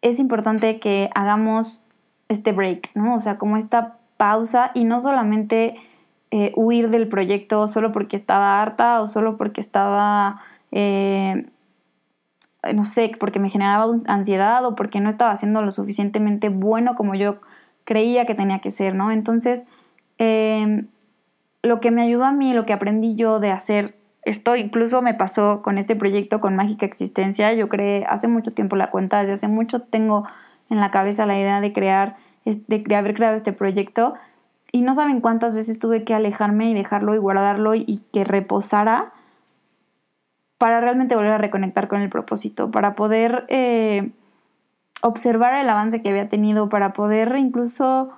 es 0.00 0.20
importante 0.20 0.78
que 0.78 1.10
hagamos 1.16 1.82
este 2.28 2.52
break, 2.52 2.90
¿no? 2.94 3.16
O 3.16 3.20
sea, 3.20 3.38
como 3.38 3.56
esta 3.56 3.96
pausa 4.16 4.70
y 4.74 4.84
no 4.84 5.00
solamente 5.00 5.76
eh, 6.30 6.52
huir 6.56 6.90
del 6.90 7.08
proyecto 7.08 7.68
solo 7.68 7.90
porque 7.90 8.16
estaba 8.16 8.60
harta 8.60 9.00
o 9.00 9.08
solo 9.08 9.38
porque 9.38 9.62
estaba, 9.62 10.42
eh, 10.72 11.46
no 12.74 12.84
sé, 12.84 13.12
porque 13.18 13.38
me 13.38 13.48
generaba 13.48 13.86
ansiedad 14.06 14.64
o 14.66 14.74
porque 14.74 15.00
no 15.00 15.08
estaba 15.08 15.30
haciendo 15.30 15.62
lo 15.62 15.70
suficientemente 15.70 16.50
bueno 16.50 16.94
como 16.94 17.14
yo 17.14 17.38
creía 17.84 18.26
que 18.26 18.34
tenía 18.34 18.58
que 18.58 18.70
ser, 18.70 18.94
¿no? 18.94 19.10
Entonces, 19.10 19.64
em, 20.18 20.88
lo 21.62 21.80
que 21.80 21.90
me 21.90 22.02
ayudó 22.02 22.24
a 22.24 22.32
mí, 22.32 22.52
lo 22.52 22.66
que 22.66 22.74
aprendí 22.74 23.14
yo 23.14 23.40
de 23.40 23.50
hacer 23.50 23.96
esto, 24.22 24.56
incluso 24.56 25.00
me 25.00 25.14
pasó 25.14 25.62
con 25.62 25.78
este 25.78 25.96
proyecto 25.96 26.40
con 26.40 26.54
Mágica 26.56 26.84
Existencia, 26.84 27.54
yo 27.54 27.70
creé 27.70 28.04
hace 28.04 28.28
mucho 28.28 28.52
tiempo 28.52 28.76
la 28.76 28.90
cuenta, 28.90 29.20
desde 29.20 29.32
hace 29.32 29.48
mucho 29.48 29.80
tengo 29.80 30.26
en 30.70 30.80
la 30.80 30.90
cabeza 30.90 31.26
la 31.26 31.38
idea 31.38 31.60
de 31.60 31.72
crear, 31.72 32.16
de 32.44 32.96
haber 32.96 33.14
creado 33.14 33.36
este 33.36 33.52
proyecto 33.52 34.14
y 34.72 34.82
no 34.82 34.94
saben 34.94 35.20
cuántas 35.20 35.54
veces 35.54 35.78
tuve 35.78 36.04
que 36.04 36.14
alejarme 36.14 36.70
y 36.70 36.74
dejarlo 36.74 37.14
y 37.14 37.18
guardarlo 37.18 37.74
y 37.74 38.02
que 38.12 38.24
reposara 38.24 39.12
para 40.58 40.80
realmente 40.80 41.14
volver 41.14 41.32
a 41.32 41.38
reconectar 41.38 41.88
con 41.88 42.02
el 42.02 42.10
propósito, 42.10 42.70
para 42.70 42.94
poder 42.94 43.44
eh, 43.48 44.10
observar 45.02 45.54
el 45.54 45.70
avance 45.70 46.02
que 46.02 46.10
había 46.10 46.28
tenido 46.28 46.68
para 46.68 46.92
poder 46.92 47.36
incluso 47.38 48.10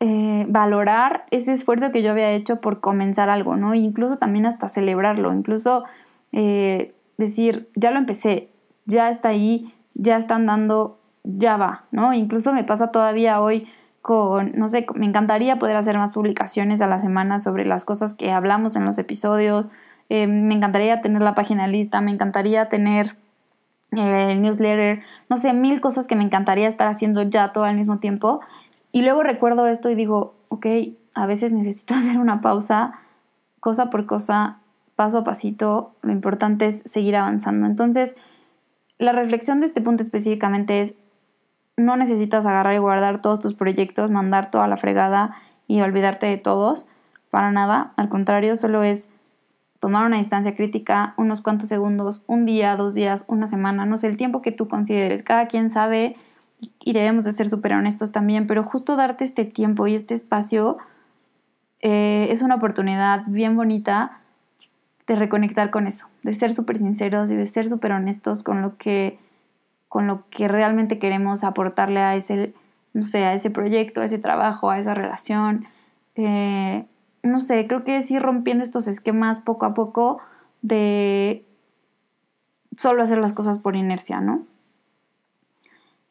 eh, 0.00 0.46
valorar 0.48 1.24
ese 1.30 1.52
esfuerzo 1.52 1.92
que 1.92 2.02
yo 2.02 2.10
había 2.10 2.32
hecho 2.32 2.60
por 2.60 2.80
comenzar 2.80 3.28
algo, 3.28 3.56
¿no? 3.56 3.74
E 3.74 3.78
incluso 3.78 4.16
también 4.16 4.46
hasta 4.46 4.68
celebrarlo, 4.68 5.32
incluso 5.32 5.84
eh, 6.32 6.94
decir, 7.18 7.68
ya 7.74 7.90
lo 7.90 7.98
empecé, 7.98 8.48
ya 8.86 9.10
está 9.10 9.28
ahí, 9.28 9.72
ya 9.94 10.16
está 10.16 10.34
andando, 10.34 10.98
ya 11.24 11.56
va, 11.56 11.84
¿no? 11.90 12.12
Incluso 12.12 12.52
me 12.52 12.64
pasa 12.64 12.92
todavía 12.92 13.40
hoy 13.40 13.68
con, 14.02 14.52
no 14.54 14.68
sé, 14.68 14.86
me 14.94 15.06
encantaría 15.06 15.58
poder 15.58 15.76
hacer 15.76 15.96
más 15.96 16.12
publicaciones 16.12 16.82
a 16.82 16.86
la 16.86 17.00
semana 17.00 17.40
sobre 17.40 17.64
las 17.64 17.84
cosas 17.84 18.14
que 18.14 18.30
hablamos 18.30 18.76
en 18.76 18.84
los 18.84 18.98
episodios, 18.98 19.70
eh, 20.10 20.26
me 20.26 20.54
encantaría 20.54 21.00
tener 21.00 21.22
la 21.22 21.34
página 21.34 21.66
lista, 21.66 22.00
me 22.00 22.10
encantaría 22.10 22.68
tener 22.68 23.16
el 23.92 24.42
newsletter, 24.42 25.02
no 25.28 25.36
sé, 25.36 25.52
mil 25.52 25.80
cosas 25.80 26.06
que 26.06 26.16
me 26.16 26.24
encantaría 26.24 26.68
estar 26.68 26.88
haciendo 26.88 27.22
ya 27.22 27.52
todo 27.52 27.64
al 27.64 27.76
mismo 27.76 27.98
tiempo. 27.98 28.40
Y 28.92 29.02
luego 29.02 29.22
recuerdo 29.22 29.66
esto 29.66 29.90
y 29.90 29.94
digo, 29.94 30.34
ok, 30.48 30.66
a 31.14 31.26
veces 31.26 31.52
necesito 31.52 31.94
hacer 31.98 32.18
una 32.18 32.40
pausa, 32.40 32.98
cosa 33.60 33.90
por 33.90 34.06
cosa, 34.06 34.58
paso 34.96 35.18
a 35.18 35.24
pasito, 35.24 35.94
lo 36.02 36.12
importante 36.12 36.66
es 36.66 36.82
seguir 36.86 37.16
avanzando. 37.16 37.66
Entonces, 37.66 38.16
la 38.98 39.12
reflexión 39.12 39.60
de 39.60 39.66
este 39.66 39.80
punto 39.80 40.02
específicamente 40.02 40.80
es, 40.80 40.96
no 41.76 41.96
necesitas 41.96 42.46
agarrar 42.46 42.74
y 42.74 42.78
guardar 42.78 43.20
todos 43.20 43.40
tus 43.40 43.54
proyectos, 43.54 44.10
mandar 44.10 44.50
toda 44.50 44.68
la 44.68 44.76
fregada 44.76 45.36
y 45.66 45.80
olvidarte 45.80 46.26
de 46.26 46.36
todos, 46.36 46.86
para 47.30 47.50
nada, 47.50 47.92
al 47.96 48.08
contrario, 48.08 48.54
solo 48.54 48.82
es 48.82 49.10
tomar 49.80 50.06
una 50.06 50.18
distancia 50.18 50.54
crítica, 50.54 51.14
unos 51.16 51.40
cuantos 51.40 51.68
segundos, 51.68 52.22
un 52.26 52.46
día, 52.46 52.76
dos 52.76 52.94
días, 52.94 53.24
una 53.28 53.46
semana, 53.46 53.84
no 53.86 53.98
sé, 53.98 54.06
el 54.06 54.16
tiempo 54.16 54.40
que 54.40 54.52
tú 54.52 54.68
consideres, 54.68 55.22
cada 55.22 55.46
quien 55.48 55.68
sabe 55.68 56.16
y 56.80 56.92
debemos 56.92 57.24
de 57.24 57.32
ser 57.32 57.50
súper 57.50 57.74
honestos 57.74 58.12
también, 58.12 58.46
pero 58.46 58.62
justo 58.62 58.96
darte 58.96 59.24
este 59.24 59.44
tiempo 59.44 59.86
y 59.86 59.94
este 59.94 60.14
espacio 60.14 60.78
eh, 61.80 62.28
es 62.30 62.40
una 62.40 62.54
oportunidad 62.54 63.24
bien 63.26 63.56
bonita 63.56 64.20
de 65.06 65.16
reconectar 65.16 65.70
con 65.70 65.86
eso, 65.86 66.08
de 66.22 66.32
ser 66.32 66.54
súper 66.54 66.78
sinceros 66.78 67.30
y 67.30 67.36
de 67.36 67.46
ser 67.46 67.68
súper 67.68 67.92
honestos 67.92 68.42
con 68.42 68.62
lo 68.62 68.78
que 68.78 69.18
con 69.94 70.08
lo 70.08 70.28
que 70.28 70.48
realmente 70.48 70.98
queremos 70.98 71.44
aportarle 71.44 72.00
a 72.00 72.16
ese, 72.16 72.52
no 72.94 73.04
sé, 73.04 73.26
a 73.26 73.32
ese 73.32 73.48
proyecto, 73.48 74.00
a 74.00 74.06
ese 74.06 74.18
trabajo, 74.18 74.68
a 74.68 74.80
esa 74.80 74.92
relación. 74.92 75.66
Eh, 76.16 76.84
no 77.22 77.40
sé, 77.40 77.68
creo 77.68 77.84
que 77.84 77.98
es 77.98 78.10
ir 78.10 78.20
rompiendo 78.20 78.64
estos 78.64 78.88
esquemas 78.88 79.40
poco 79.40 79.66
a 79.66 79.72
poco 79.72 80.18
de 80.62 81.44
solo 82.76 83.04
hacer 83.04 83.18
las 83.18 83.34
cosas 83.34 83.58
por 83.58 83.76
inercia, 83.76 84.20
¿no? 84.20 84.42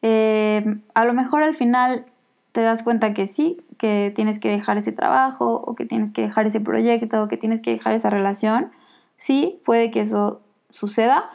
Eh, 0.00 0.78
a 0.94 1.04
lo 1.04 1.12
mejor 1.12 1.42
al 1.42 1.54
final 1.54 2.06
te 2.52 2.62
das 2.62 2.82
cuenta 2.82 3.12
que 3.12 3.26
sí, 3.26 3.62
que 3.76 4.14
tienes 4.16 4.38
que 4.38 4.48
dejar 4.48 4.78
ese 4.78 4.92
trabajo 4.92 5.56
o 5.56 5.74
que 5.74 5.84
tienes 5.84 6.10
que 6.10 6.22
dejar 6.22 6.46
ese 6.46 6.60
proyecto 6.60 7.22
o 7.22 7.28
que 7.28 7.36
tienes 7.36 7.60
que 7.60 7.72
dejar 7.72 7.92
esa 7.92 8.08
relación. 8.08 8.72
Sí, 9.18 9.60
puede 9.62 9.90
que 9.90 10.00
eso 10.00 10.40
suceda, 10.70 11.28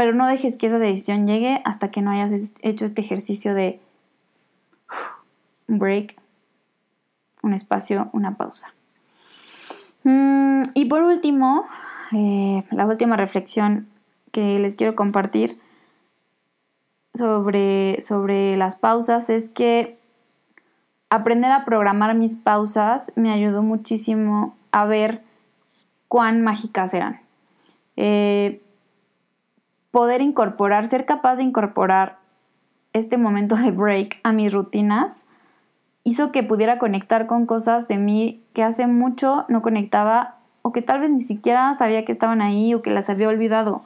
pero 0.00 0.14
no 0.14 0.26
dejes 0.26 0.56
que 0.56 0.68
esa 0.68 0.78
decisión 0.78 1.26
llegue 1.26 1.60
hasta 1.66 1.90
que 1.90 2.00
no 2.00 2.10
hayas 2.10 2.54
hecho 2.62 2.86
este 2.86 3.02
ejercicio 3.02 3.52
de 3.52 3.80
un 5.68 5.78
break, 5.78 6.16
un 7.42 7.52
espacio, 7.52 8.08
una 8.14 8.38
pausa. 8.38 8.72
Mm, 10.04 10.62
y 10.72 10.86
por 10.86 11.02
último, 11.02 11.66
eh, 12.12 12.64
la 12.70 12.86
última 12.86 13.18
reflexión 13.18 13.88
que 14.32 14.58
les 14.58 14.74
quiero 14.74 14.96
compartir 14.96 15.60
sobre, 17.12 18.00
sobre 18.00 18.56
las 18.56 18.76
pausas 18.76 19.28
es 19.28 19.50
que 19.50 19.98
aprender 21.10 21.52
a 21.52 21.66
programar 21.66 22.14
mis 22.14 22.36
pausas 22.36 23.12
me 23.16 23.30
ayudó 23.30 23.62
muchísimo 23.62 24.56
a 24.72 24.86
ver 24.86 25.20
cuán 26.08 26.40
mágicas 26.40 26.94
eran. 26.94 27.20
Eh, 27.98 28.62
poder 29.90 30.20
incorporar, 30.20 30.86
ser 30.86 31.04
capaz 31.04 31.36
de 31.36 31.42
incorporar 31.42 32.18
este 32.92 33.16
momento 33.16 33.56
de 33.56 33.70
break 33.70 34.18
a 34.22 34.32
mis 34.32 34.52
rutinas 34.52 35.26
hizo 36.04 36.32
que 36.32 36.42
pudiera 36.42 36.78
conectar 36.78 37.26
con 37.26 37.46
cosas 37.46 37.88
de 37.88 37.98
mí 37.98 38.42
que 38.52 38.62
hace 38.62 38.86
mucho 38.86 39.44
no 39.48 39.62
conectaba 39.62 40.36
o 40.62 40.72
que 40.72 40.82
tal 40.82 41.00
vez 41.00 41.10
ni 41.10 41.20
siquiera 41.20 41.74
sabía 41.74 42.04
que 42.04 42.12
estaban 42.12 42.42
ahí 42.42 42.74
o 42.74 42.82
que 42.82 42.90
las 42.90 43.08
había 43.08 43.28
olvidado. 43.28 43.82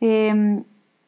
Em, 0.00 0.64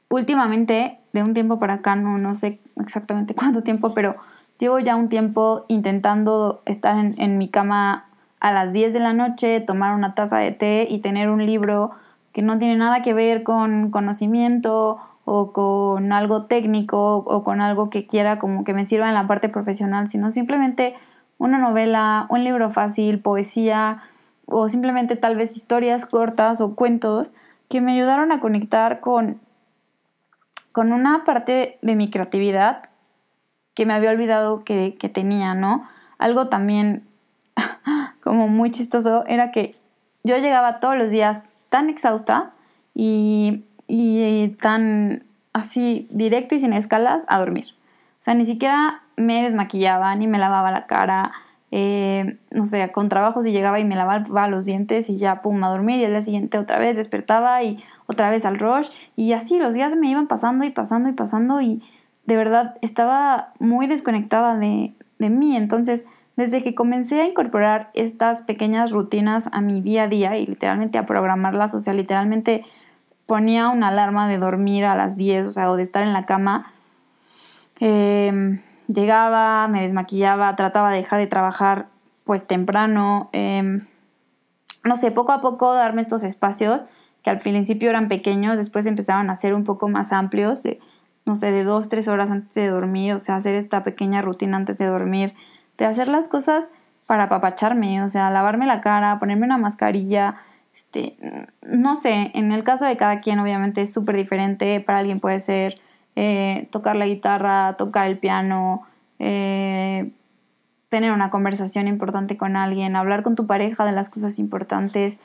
últimamente, 0.09 0.99
de 1.13 1.23
un 1.23 1.35
tiempo 1.35 1.59
para 1.59 1.75
acá, 1.75 1.97
no, 1.97 2.19
no 2.19 2.35
sé 2.35 2.59
exactamente 2.81 3.35
cuánto 3.37 3.63
tiempo, 3.63 3.95
pero 3.95 4.17
llevo 4.59 4.79
ya 4.79 4.97
un 4.97 5.09
tiempo 5.09 5.65
intentando 5.69 6.63
estar 6.67 6.97
en, 6.97 7.15
en 7.19 7.39
mi 7.39 7.49
cama 7.49 8.07
a 8.41 8.53
las 8.53 8.73
10 8.73 8.93
de 8.93 9.01
la 9.01 9.13
noche, 9.13 9.61
tomar 9.61 9.95
una 9.95 10.15
taza 10.15 10.39
de 10.39 10.53
té 10.53 10.87
y 10.89 10.99
tener 10.99 11.31
un 11.31 11.45
libro 11.45 11.93
que 12.37 12.43
no 12.43 12.59
tiene 12.59 12.77
nada 12.77 13.01
que 13.01 13.15
ver 13.15 13.45
con 13.45 13.91
conocimiento 13.91 14.99
o 15.25 15.55
con 15.55 16.13
algo 16.13 16.45
técnico 16.45 17.17
o 17.17 17.43
con 17.43 17.63
algo 17.63 17.89
que 17.89 18.07
quiera 18.07 18.39
como 18.39 18.63
que 18.63 18.75
me 18.75 18.85
sirva 18.85 19.09
en 19.09 19.15
la 19.15 19.27
parte 19.27 19.49
profesional, 19.49 20.07
sino 20.07 20.31
simplemente 20.31 20.95
una 21.39 21.57
novela, 21.57 22.27
un 22.29 22.45
libro 22.45 22.69
fácil, 22.69 23.21
poesía 23.21 24.03
o 24.45 24.69
simplemente 24.69 25.17
tal 25.17 25.35
vez 25.35 25.57
historias 25.57 26.05
cortas 26.05 26.61
o 26.61 26.75
cuentos 26.75 27.33
que 27.71 27.81
me 27.81 27.95
ayudaron 27.95 28.31
a 28.33 28.41
conectar 28.41 29.01
con, 29.01 29.41
con 30.73 30.93
una 30.93 31.25
parte 31.25 31.79
de 31.81 31.97
mi 31.97 32.11
creatividad 32.11 32.91
que 33.73 33.87
me 33.87 33.95
había 33.95 34.11
olvidado 34.11 34.63
que, 34.63 34.95
que 35.01 35.09
tenía, 35.09 35.55
¿no? 35.55 35.89
Algo 36.19 36.49
también 36.49 37.09
como 38.23 38.47
muy 38.47 38.71
chistoso 38.73 39.25
era 39.27 39.51
que 39.53 39.75
yo 40.23 40.37
llegaba 40.37 40.81
todos 40.81 40.99
los 40.99 41.11
días 41.11 41.45
tan 41.69 41.91
exhausta 41.91 42.53
y, 42.95 43.63
tan 44.61 45.25
así 45.53 46.09
directo 46.11 46.55
y 46.55 46.59
sin 46.59 46.73
escalas 46.73 47.25
a 47.29 47.39
dormir. 47.39 47.67
O 48.19 48.23
sea, 48.27 48.35
ni 48.35 48.45
siquiera 48.45 49.03
me 49.17 49.43
desmaquillaba 49.43 50.15
ni 50.17 50.27
me 50.27 50.39
lavaba 50.39 50.71
la 50.71 50.87
cara. 50.87 51.33
Eh, 51.73 52.39
no 52.53 52.65
sé, 52.65 52.91
con 52.93 53.09
trabajo 53.09 53.45
y 53.45 53.53
llegaba 53.53 53.81
y 53.81 53.85
me 53.85 53.97
lavaba 53.97 54.49
los 54.49 54.65
dientes 54.65 55.11
y 55.11 55.19
ya 55.19 55.43
pum 55.43 55.63
a 55.65 55.69
dormir 55.69 55.99
y 55.99 56.05
al 56.05 56.13
día 56.13 56.23
siguiente 56.23 56.59
otra 56.59 56.79
vez 56.79 56.97
despertaba 56.97 57.63
y 57.65 57.83
otra 58.07 58.31
vez 58.31 58.45
al 58.45 58.59
rush 58.59 58.89
y 59.17 59.33
así 59.33 59.59
los 59.59 59.75
días 59.75 59.97
me 59.97 60.09
iban 60.09 60.29
pasando 60.29 60.65
y 60.65 60.71
pasando 60.71 61.09
y 61.09 61.13
pasando 61.13 61.61
y 61.61 61.83
de 62.25 62.37
verdad 62.37 62.77
estaba 62.83 63.53
muy 63.59 63.89
desconectada 63.89 64.57
de, 64.57 64.95
de 65.19 65.31
mí. 65.31 65.57
Entonces 65.57 66.05
desde 66.37 66.63
que 66.63 66.75
comencé 66.75 67.21
a 67.21 67.27
incorporar 67.27 67.91
estas 67.95 68.43
pequeñas 68.43 68.93
rutinas 68.93 69.49
a 69.53 69.61
mi 69.61 69.81
día 69.81 70.05
a 70.05 70.09
día 70.09 70.37
y 70.37 70.47
literalmente 70.47 70.99
a 70.99 71.07
programarlas, 71.07 71.75
o 71.75 71.81
sea, 71.81 71.95
literalmente 71.95 72.65
ponía 73.25 73.69
una 73.69 73.89
alarma 73.89 74.29
de 74.29 74.39
dormir 74.39 74.85
a 74.85 74.95
las 74.95 75.17
10, 75.17 75.49
o 75.49 75.53
sea, 75.53 75.71
o 75.71 75.77
de 75.77 75.83
estar 75.83 76.03
en 76.03 76.13
la 76.13 76.27
cama, 76.27 76.73
em, 77.81 78.61
llegaba, 78.87 79.67
me 79.69 79.83
desmaquillaba, 79.83 80.55
trataba 80.57 80.91
de 80.91 80.99
dejar 80.99 81.19
de 81.19 81.27
trabajar 81.27 81.87
pues 82.25 82.47
temprano, 82.47 83.31
em, 83.33 83.87
no 84.85 84.97
sé, 84.97 85.11
poco 85.11 85.33
a 85.33 85.41
poco 85.41 85.75
darme 85.75 86.03
estos 86.03 86.23
espacios 86.23 86.85
que 87.23 87.31
al 87.31 87.41
principio 87.41 87.91
eran 87.91 88.09
pequeños, 88.09 88.57
después 88.57 88.87
empezaron 88.87 89.31
a 89.31 89.37
ser 89.37 89.55
un 89.55 89.65
poco 89.65 89.89
más 89.89 90.13
amplios, 90.13 90.63
de, 90.63 90.79
no 91.25 91.35
sé, 91.35 91.51
de 91.51 91.65
dos, 91.65 91.89
tres 91.89 92.07
horas 92.09 92.31
antes 92.31 92.55
de 92.55 92.69
dormir, 92.69 93.15
o 93.15 93.21
sea, 93.21 93.37
hacer 93.37 93.57
esta 93.57 93.83
pequeña 93.83 94.23
rutina 94.23 94.57
antes 94.57 94.79
de 94.79 94.87
dormir, 94.87 95.35
de 95.79 95.85
hacer 95.87 96.09
las 96.09 96.29
cosas 96.29 96.69
para 97.07 97.25
apapacharme, 97.25 98.03
o 98.03 98.09
sea, 98.09 98.31
lavarme 98.31 98.67
la 98.67 98.81
cara, 98.81 99.19
ponerme 99.19 99.47
una 99.47 99.59
mascarilla, 99.59 100.37
este, 100.75 101.17
no 101.63 101.97
sé, 101.97 102.31
en 102.35 102.53
el 102.53 102.65
caso 102.65 102.85
de 102.85 102.97
cada 102.97 103.21
quien 103.21 103.39
obviamente 103.39 103.83
es 103.83 103.93
súper 103.93 104.17
diferente, 104.17 104.81
para 104.81 104.99
alguien 104.99 105.21
puede 105.21 105.41
ser 105.41 105.75
eh, 106.17 106.69
tocar 106.71 106.97
la 106.97 107.07
guitarra, 107.07 107.77
tocar 107.77 108.07
el 108.07 108.19
piano, 108.19 108.83
eh, 109.19 110.11
tener 110.89 111.13
una 111.13 111.31
conversación 111.31 111.89
importante 111.89 112.37
con 112.37 112.57
alguien, 112.57 112.97
hablar 112.97 113.23
con 113.23 113.37
tu 113.37 113.47
pareja 113.47 113.85
de 113.85 113.93
las 113.93 114.09
cosas 114.09 114.39
importantes, 114.39 115.19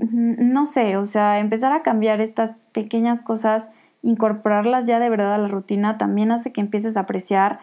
no 0.00 0.66
sé, 0.66 0.96
o 0.96 1.04
sea, 1.04 1.38
empezar 1.38 1.72
a 1.72 1.82
cambiar 1.82 2.20
estas 2.20 2.52
pequeñas 2.72 3.22
cosas, 3.22 3.72
incorporarlas 4.02 4.86
ya 4.86 4.98
de 4.98 5.08
verdad 5.08 5.34
a 5.34 5.38
la 5.38 5.48
rutina, 5.48 5.96
también 5.96 6.32
hace 6.32 6.52
que 6.52 6.60
empieces 6.60 6.96
a 6.96 7.00
apreciar 7.00 7.60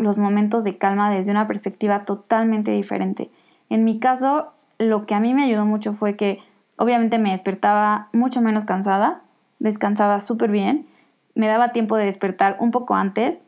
los 0.00 0.18
momentos 0.18 0.64
de 0.64 0.78
calma 0.78 1.10
desde 1.10 1.30
una 1.30 1.46
perspectiva 1.46 2.04
totalmente 2.04 2.70
diferente. 2.70 3.30
En 3.68 3.84
mi 3.84 3.98
caso, 3.98 4.52
lo 4.78 5.06
que 5.06 5.14
a 5.14 5.20
mí 5.20 5.34
me 5.34 5.44
ayudó 5.44 5.66
mucho 5.66 5.92
fue 5.92 6.16
que 6.16 6.40
obviamente 6.76 7.18
me 7.18 7.30
despertaba 7.30 8.08
mucho 8.12 8.40
menos 8.40 8.64
cansada, 8.64 9.22
descansaba 9.58 10.20
súper 10.20 10.50
bien, 10.50 10.86
me 11.34 11.46
daba 11.46 11.72
tiempo 11.72 11.96
de 11.96 12.06
despertar 12.06 12.56
un 12.58 12.70
poco 12.70 12.94
antes, 12.94 13.40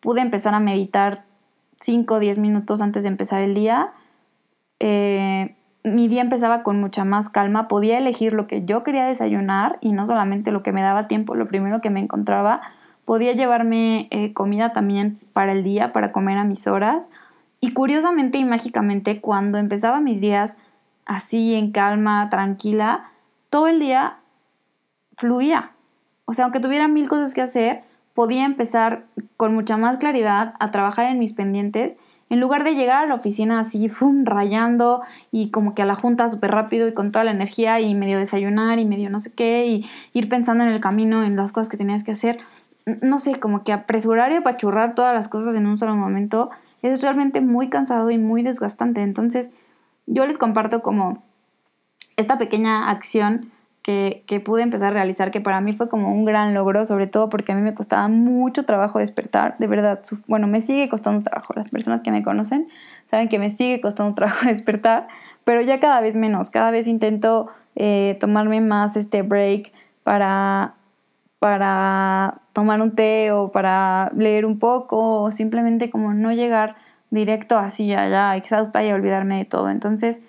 pude 0.00 0.20
empezar 0.20 0.54
a 0.54 0.60
meditar 0.60 1.24
5 1.76 2.14
o 2.14 2.18
10 2.18 2.38
minutos 2.38 2.80
antes 2.80 3.04
de 3.04 3.08
empezar 3.08 3.40
el 3.40 3.54
día, 3.54 3.92
eh, 4.80 5.54
mi 5.84 6.08
día 6.08 6.22
empezaba 6.22 6.62
con 6.62 6.80
mucha 6.80 7.04
más 7.04 7.28
calma, 7.28 7.68
podía 7.68 7.98
elegir 7.98 8.32
lo 8.32 8.46
que 8.46 8.64
yo 8.64 8.82
quería 8.82 9.06
desayunar 9.06 9.78
y 9.80 9.92
no 9.92 10.06
solamente 10.06 10.52
lo 10.52 10.62
que 10.62 10.72
me 10.72 10.82
daba 10.82 11.08
tiempo, 11.08 11.34
lo 11.34 11.48
primero 11.48 11.80
que 11.80 11.90
me 11.90 12.00
encontraba, 12.00 12.60
Podía 13.04 13.32
llevarme 13.32 14.08
eh, 14.10 14.32
comida 14.32 14.72
también 14.72 15.18
para 15.32 15.52
el 15.52 15.64
día, 15.64 15.92
para 15.92 16.12
comer 16.12 16.38
a 16.38 16.44
mis 16.44 16.66
horas. 16.66 17.10
Y 17.60 17.72
curiosamente 17.72 18.38
y 18.38 18.44
mágicamente, 18.44 19.20
cuando 19.20 19.58
empezaba 19.58 20.00
mis 20.00 20.20
días 20.20 20.58
así, 21.04 21.54
en 21.54 21.72
calma, 21.72 22.28
tranquila, 22.30 23.10
todo 23.50 23.68
el 23.68 23.80
día 23.80 24.18
fluía. 25.16 25.72
O 26.24 26.34
sea, 26.34 26.44
aunque 26.44 26.60
tuviera 26.60 26.88
mil 26.88 27.08
cosas 27.08 27.34
que 27.34 27.42
hacer, 27.42 27.82
podía 28.14 28.44
empezar 28.44 29.04
con 29.36 29.54
mucha 29.54 29.76
más 29.76 29.96
claridad 29.96 30.54
a 30.60 30.70
trabajar 30.70 31.06
en 31.06 31.18
mis 31.18 31.32
pendientes 31.32 31.96
en 32.32 32.40
lugar 32.40 32.64
de 32.64 32.74
llegar 32.74 33.04
a 33.04 33.06
la 33.06 33.14
oficina 33.14 33.60
así, 33.60 33.90
¡fum! 33.90 34.24
rayando 34.24 35.02
y 35.30 35.50
como 35.50 35.74
que 35.74 35.82
a 35.82 35.84
la 35.84 35.94
junta 35.94 36.30
súper 36.30 36.50
rápido 36.50 36.88
y 36.88 36.94
con 36.94 37.12
toda 37.12 37.26
la 37.26 37.30
energía 37.30 37.78
y 37.80 37.94
medio 37.94 38.18
desayunar 38.18 38.78
y 38.78 38.86
medio 38.86 39.10
no 39.10 39.20
sé 39.20 39.34
qué 39.34 39.66
y 39.66 39.84
ir 40.14 40.30
pensando 40.30 40.64
en 40.64 40.70
el 40.70 40.80
camino, 40.80 41.24
en 41.24 41.36
las 41.36 41.52
cosas 41.52 41.68
que 41.68 41.76
tenías 41.76 42.04
que 42.04 42.12
hacer, 42.12 42.38
no 42.86 43.18
sé, 43.18 43.38
como 43.38 43.64
que 43.64 43.72
apresurar 43.72 44.32
y 44.32 44.36
apachurrar 44.36 44.94
todas 44.94 45.14
las 45.14 45.28
cosas 45.28 45.54
en 45.54 45.66
un 45.66 45.76
solo 45.78 45.94
momento 45.96 46.50
es 46.82 47.00
realmente 47.02 47.40
muy 47.40 47.68
cansado 47.68 48.10
y 48.10 48.18
muy 48.18 48.42
desgastante. 48.42 49.02
Entonces, 49.02 49.52
yo 50.06 50.26
les 50.26 50.38
comparto 50.38 50.82
como 50.82 51.22
esta 52.16 52.38
pequeña 52.38 52.90
acción 52.90 53.52
que, 53.82 54.42
pude 54.44 54.62
empezar 54.62 54.88
a 54.88 54.92
realizar, 54.92 55.30
que 55.30 55.40
para 55.40 55.60
mí 55.60 55.72
fue 55.72 55.88
como 55.88 56.12
un 56.12 56.24
gran 56.24 56.54
logro, 56.54 56.84
sobre 56.84 57.06
todo 57.06 57.28
porque 57.28 57.52
a 57.52 57.54
mí 57.54 57.62
me 57.62 57.74
costaba 57.74 58.08
mucho 58.08 58.64
trabajo 58.64 59.00
despertar, 59.00 59.56
de 59.58 59.66
verdad, 59.66 60.00
bueno, 60.28 60.46
me 60.46 60.60
sigue 60.60 60.88
costando 60.88 61.22
trabajo, 61.22 61.52
las 61.56 61.68
personas 61.68 62.02
que 62.02 62.12
me 62.12 62.22
conocen 62.22 62.68
saben 63.10 63.28
que 63.28 63.38
me 63.38 63.50
sigue 63.50 63.80
costando 63.80 64.14
trabajo 64.16 64.46
despertar, 64.46 65.08
pero 65.44 65.60
ya 65.60 65.80
cada 65.80 66.00
vez 66.00 66.16
menos, 66.16 66.50
cada 66.50 66.70
vez 66.70 66.86
intento 66.86 67.48
eh, 67.74 68.16
tomarme 68.20 68.60
más 68.60 68.96
este 68.96 69.22
break 69.22 69.72
para, 70.04 70.74
para 71.42 72.42
tomar 72.52 72.80
un 72.80 72.94
té 72.94 73.32
o 73.32 73.50
para 73.50 74.12
leer 74.14 74.46
un 74.46 74.60
poco 74.60 75.22
o 75.22 75.32
simplemente 75.32 75.90
como 75.90 76.14
no 76.14 76.30
llegar 76.30 76.76
directo 77.10 77.58
así 77.58 77.92
allá 77.92 78.36
exhausta 78.36 78.84
y 78.84 78.92
olvidarme 78.92 79.38
de 79.38 79.44
todo. 79.44 79.68
Entonces, 79.68 80.22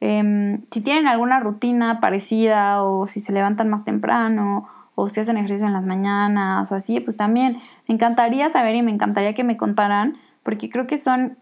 Em, 0.00 0.62
si 0.70 0.82
tienen 0.82 1.06
alguna 1.06 1.40
rutina 1.40 2.00
parecida 2.00 2.82
o 2.82 3.06
si 3.06 3.20
se 3.20 3.32
levantan 3.32 3.68
más 3.68 3.84
temprano 3.84 4.68
o 4.94 5.08
si 5.08 5.20
hacen 5.20 5.36
ejercicio 5.38 5.66
en 5.66 5.72
las 5.72 5.84
mañanas 5.84 6.70
o 6.70 6.74
así, 6.74 7.00
pues 7.00 7.16
también 7.16 7.60
me 7.88 7.94
encantaría 7.94 8.50
saber 8.50 8.74
y 8.74 8.82
me 8.82 8.90
encantaría 8.90 9.34
que 9.34 9.44
me 9.44 9.56
contaran 9.56 10.16
porque 10.42 10.70
creo 10.70 10.86
que 10.86 10.98
son 10.98 11.38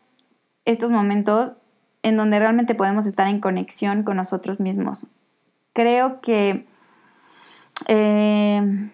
estos 0.64 0.90
momentos 0.90 1.52
en 2.02 2.16
donde 2.16 2.38
realmente 2.38 2.74
podemos 2.74 3.06
estar 3.06 3.26
en 3.28 3.40
conexión 3.40 4.02
con 4.02 4.16
nosotros 4.16 4.60
mismos. 4.60 5.08
Creo 5.72 6.20
que 6.20 6.66
eh, 7.88 8.90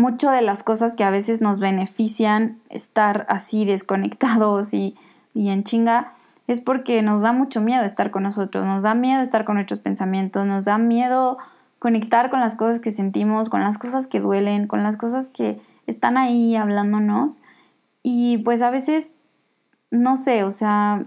mucho 0.00 0.30
de 0.30 0.42
las 0.42 0.62
cosas 0.62 0.96
que 0.96 1.04
a 1.04 1.10
veces 1.10 1.40
nos 1.40 1.60
benefician 1.60 2.58
estar 2.70 3.26
así 3.28 3.64
desconectados 3.64 4.74
y, 4.74 4.96
y 5.34 5.50
en 5.50 5.62
chinga, 5.64 6.14
es 6.46 6.60
porque 6.60 7.02
nos 7.02 7.20
da 7.20 7.32
mucho 7.32 7.60
miedo 7.60 7.84
estar 7.84 8.10
con 8.10 8.24
nosotros, 8.24 8.66
nos 8.66 8.82
da 8.82 8.94
miedo 8.94 9.22
estar 9.22 9.44
con 9.44 9.54
nuestros 9.54 9.78
pensamientos, 9.78 10.46
nos 10.46 10.64
da 10.64 10.78
miedo 10.78 11.38
conectar 11.78 12.30
con 12.30 12.40
las 12.40 12.56
cosas 12.56 12.80
que 12.80 12.90
sentimos, 12.90 13.48
con 13.48 13.62
las 13.62 13.78
cosas 13.78 14.06
que 14.06 14.20
duelen, 14.20 14.66
con 14.66 14.82
las 14.82 14.96
cosas 14.96 15.28
que 15.28 15.60
están 15.86 16.16
ahí 16.16 16.56
hablándonos. 16.56 17.42
Y 18.02 18.38
pues 18.38 18.62
a 18.62 18.70
veces, 18.70 19.12
no 19.90 20.16
sé, 20.16 20.44
o 20.44 20.50
sea, 20.50 21.04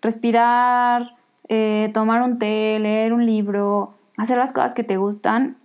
respirar, 0.00 1.14
eh, 1.48 1.90
tomar 1.94 2.22
un 2.22 2.38
té, 2.38 2.78
leer 2.80 3.12
un 3.12 3.24
libro, 3.24 3.94
hacer 4.16 4.36
las 4.36 4.52
cosas 4.52 4.74
que 4.74 4.84
te 4.84 4.96
gustan, 4.96 5.56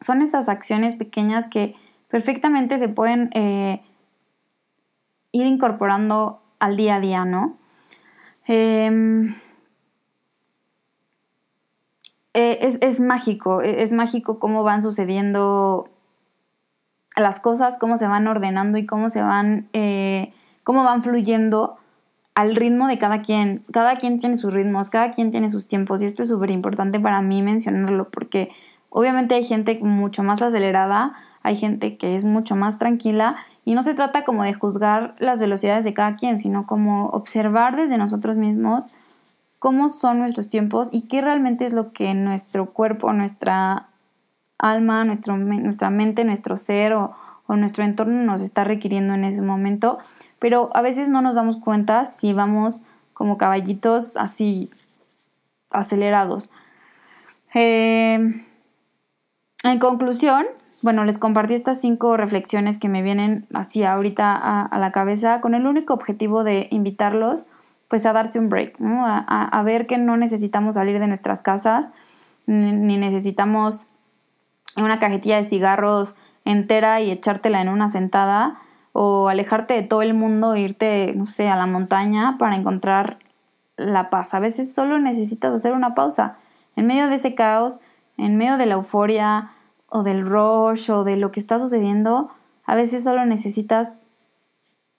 son 0.00 0.22
esas 0.22 0.48
acciones 0.48 0.96
pequeñas 0.96 1.48
que 1.48 1.76
perfectamente 2.14 2.78
se 2.78 2.88
pueden 2.88 3.28
eh, 3.34 3.82
ir 5.32 5.46
incorporando 5.46 6.40
al 6.60 6.76
día 6.76 6.94
a 6.94 7.00
día, 7.00 7.24
¿no? 7.24 7.58
Em, 8.46 9.34
eh, 12.34 12.78
es, 12.80 13.00
mágico, 13.00 13.62
e, 13.62 13.82
es 13.82 13.92
mágico 13.92 14.38
cómo 14.38 14.62
van 14.62 14.80
sucediendo 14.80 15.88
las 17.16 17.40
cosas, 17.40 17.78
cómo 17.80 17.96
se 17.96 18.06
van 18.06 18.28
ordenando 18.28 18.78
y 18.78 18.86
cómo 18.86 19.08
se 19.08 19.20
van, 19.20 19.68
eh, 19.72 20.32
cómo 20.62 20.84
van 20.84 21.02
fluyendo 21.02 21.78
al 22.36 22.54
ritmo 22.54 22.86
de 22.86 22.98
cada 22.98 23.22
quien. 23.22 23.64
Cada 23.72 23.96
quien 23.96 24.20
tiene 24.20 24.36
sus 24.36 24.54
ritmos, 24.54 24.88
cada 24.88 25.10
quien 25.10 25.32
tiene 25.32 25.50
sus 25.50 25.66
tiempos 25.66 26.00
y 26.00 26.04
esto 26.04 26.22
es 26.22 26.28
súper 26.28 26.52
importante 26.52 27.00
para 27.00 27.22
mí 27.22 27.42
mencionarlo 27.42 28.08
porque 28.10 28.50
obviamente 28.88 29.34
hay 29.34 29.42
gente 29.42 29.80
mucho 29.82 30.22
más 30.22 30.42
acelerada, 30.42 31.14
hay 31.44 31.54
gente 31.54 31.96
que 31.96 32.16
es 32.16 32.24
mucho 32.24 32.56
más 32.56 32.78
tranquila 32.78 33.36
y 33.64 33.74
no 33.74 33.82
se 33.82 33.94
trata 33.94 34.24
como 34.24 34.42
de 34.42 34.54
juzgar 34.54 35.14
las 35.18 35.38
velocidades 35.38 35.84
de 35.84 35.94
cada 35.94 36.16
quien, 36.16 36.40
sino 36.40 36.66
como 36.66 37.06
observar 37.08 37.76
desde 37.76 37.98
nosotros 37.98 38.36
mismos 38.36 38.88
cómo 39.60 39.88
son 39.88 40.18
nuestros 40.18 40.48
tiempos 40.48 40.88
y 40.90 41.02
qué 41.02 41.20
realmente 41.20 41.64
es 41.64 41.72
lo 41.72 41.92
que 41.92 42.12
nuestro 42.14 42.72
cuerpo, 42.72 43.12
nuestra 43.12 43.88
alma, 44.58 45.04
nuestra 45.04 45.90
mente, 45.90 46.24
nuestro 46.24 46.56
ser 46.56 46.94
o, 46.94 47.14
o 47.46 47.56
nuestro 47.56 47.84
entorno 47.84 48.24
nos 48.24 48.42
está 48.42 48.64
requiriendo 48.64 49.14
en 49.14 49.24
ese 49.24 49.42
momento. 49.42 49.98
Pero 50.38 50.70
a 50.74 50.82
veces 50.82 51.08
no 51.08 51.22
nos 51.22 51.34
damos 51.34 51.58
cuenta 51.58 52.06
si 52.06 52.32
vamos 52.32 52.84
como 53.12 53.38
caballitos 53.38 54.16
así 54.16 54.70
acelerados. 55.70 56.50
Eh, 57.54 58.44
en 59.62 59.78
conclusión, 59.78 60.46
bueno, 60.84 61.06
les 61.06 61.16
compartí 61.16 61.54
estas 61.54 61.80
cinco 61.80 62.18
reflexiones 62.18 62.76
que 62.76 62.90
me 62.90 63.00
vienen 63.00 63.46
así 63.54 63.84
ahorita 63.84 64.34
a, 64.34 64.78
la 64.78 64.92
cabeza 64.92 65.40
con 65.40 65.54
el 65.54 65.66
único 65.66 65.94
objetivo 65.94 66.44
de 66.44 66.68
invitarlos 66.70 67.46
pues 67.88 68.04
a 68.04 68.12
darse 68.12 68.38
un 68.38 68.50
break, 68.50 68.76
a, 68.82 69.62
ver 69.64 69.86
que 69.86 69.96
no 69.96 70.18
necesitamos 70.18 70.74
salir 70.74 70.98
de 70.98 71.06
nuestras 71.06 71.40
casas, 71.40 71.94
ni, 72.44 72.98
necesitamos 72.98 73.86
una 74.76 74.98
cajetilla 74.98 75.36
de 75.36 75.44
cigarros 75.44 76.16
entera 76.44 77.00
y 77.00 77.10
echártela 77.10 77.62
en 77.62 77.70
una 77.70 77.88
sentada 77.88 78.58
o 78.92 79.28
alejarte 79.28 79.72
de 79.72 79.84
todo 79.84 80.02
el 80.02 80.12
mundo 80.12 80.52
e 80.52 80.60
irte, 80.60 81.14
no 81.16 81.24
sé, 81.24 81.48
a 81.48 81.56
la 81.56 81.66
montaña 81.66 82.36
para 82.36 82.56
encontrar 82.56 83.20
la 83.78 84.10
paz. 84.10 84.34
A 84.34 84.38
veces 84.38 84.74
solo 84.74 84.98
necesitas 84.98 85.54
hacer 85.54 85.72
una 85.72 85.94
pausa. 85.94 86.36
En 86.76 86.86
medio 86.86 87.08
de 87.08 87.14
ese 87.14 87.34
caos, 87.34 87.80
en 88.18 88.36
medio 88.36 88.58
de 88.58 88.66
la 88.66 88.74
euforia, 88.74 89.53
o 89.94 90.02
del 90.02 90.26
rush 90.26 90.90
o 90.90 91.04
de 91.04 91.16
lo 91.16 91.30
que 91.30 91.38
está 91.38 91.60
sucediendo, 91.60 92.28
a 92.64 92.74
veces 92.74 93.04
solo 93.04 93.24
necesitas 93.26 94.00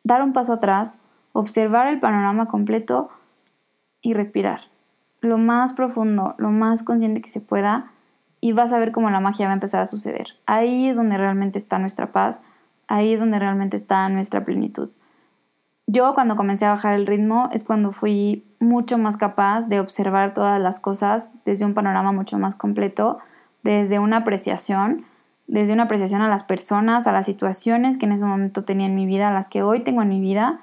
dar 0.05 0.21
un 0.21 0.31
paso 0.31 0.53
atrás, 0.53 0.99
observar 1.33 1.87
el 1.87 1.99
panorama 1.99 2.45
completo 2.45 3.09
y 4.01 4.13
respirar. 4.13 4.61
Lo 5.19 5.37
más 5.37 5.73
profundo, 5.73 6.33
lo 6.37 6.49
más 6.49 6.81
consciente 6.81 7.21
que 7.21 7.29
se 7.29 7.41
pueda 7.41 7.91
y 8.39 8.53
vas 8.53 8.71
a 8.71 8.79
ver 8.79 8.93
cómo 8.93 9.09
la 9.09 9.19
magia 9.19 9.47
va 9.47 9.51
a 9.51 9.55
empezar 9.55 9.81
a 9.81 9.85
suceder. 9.85 10.27
Ahí 10.45 10.87
es 10.87 10.95
donde 10.95 11.17
realmente 11.17 11.57
está 11.57 11.77
nuestra 11.77 12.13
paz, 12.13 12.41
ahí 12.87 13.11
es 13.11 13.19
donde 13.19 13.37
realmente 13.37 13.75
está 13.75 14.07
nuestra 14.07 14.45
plenitud. 14.45 14.91
Yo 15.87 16.13
cuando 16.13 16.37
comencé 16.37 16.67
a 16.67 16.71
bajar 16.71 16.93
el 16.93 17.05
ritmo 17.05 17.49
es 17.51 17.65
cuando 17.65 17.91
fui 17.91 18.45
mucho 18.61 18.97
más 18.97 19.17
capaz 19.17 19.67
de 19.67 19.81
observar 19.81 20.33
todas 20.33 20.61
las 20.61 20.79
cosas 20.79 21.33
desde 21.43 21.65
un 21.65 21.73
panorama 21.73 22.13
mucho 22.13 22.39
más 22.39 22.55
completo 22.55 23.19
desde 23.65 23.97
una 23.97 24.17
apreciación, 24.17 25.05
desde 25.47 25.73
una 25.73 25.83
apreciación 25.83 26.21
a 26.21 26.29
las 26.29 26.43
personas, 26.43 27.07
a 27.07 27.11
las 27.11 27.25
situaciones 27.25 27.97
que 27.97 28.05
en 28.05 28.11
ese 28.11 28.23
momento 28.23 28.63
tenía 28.63 28.85
en 28.85 28.93
mi 28.93 29.07
vida, 29.07 29.29
a 29.29 29.33
las 29.33 29.49
que 29.49 29.63
hoy 29.63 29.79
tengo 29.79 30.03
en 30.03 30.09
mi 30.09 30.21
vida 30.21 30.59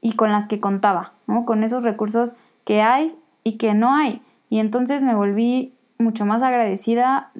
y 0.00 0.14
con 0.14 0.32
las 0.32 0.48
que 0.48 0.58
contaba, 0.58 1.12
¿no? 1.28 1.46
Con 1.46 1.62
esos 1.62 1.84
recursos 1.84 2.34
que 2.64 2.82
hay 2.82 3.14
y 3.44 3.56
que 3.56 3.72
no 3.72 3.94
hay. 3.94 4.20
Y 4.48 4.58
entonces 4.58 5.04
me 5.04 5.14
volví 5.14 5.74
mucho 5.98 6.26
más 6.26 6.42
agradecida 6.42 7.30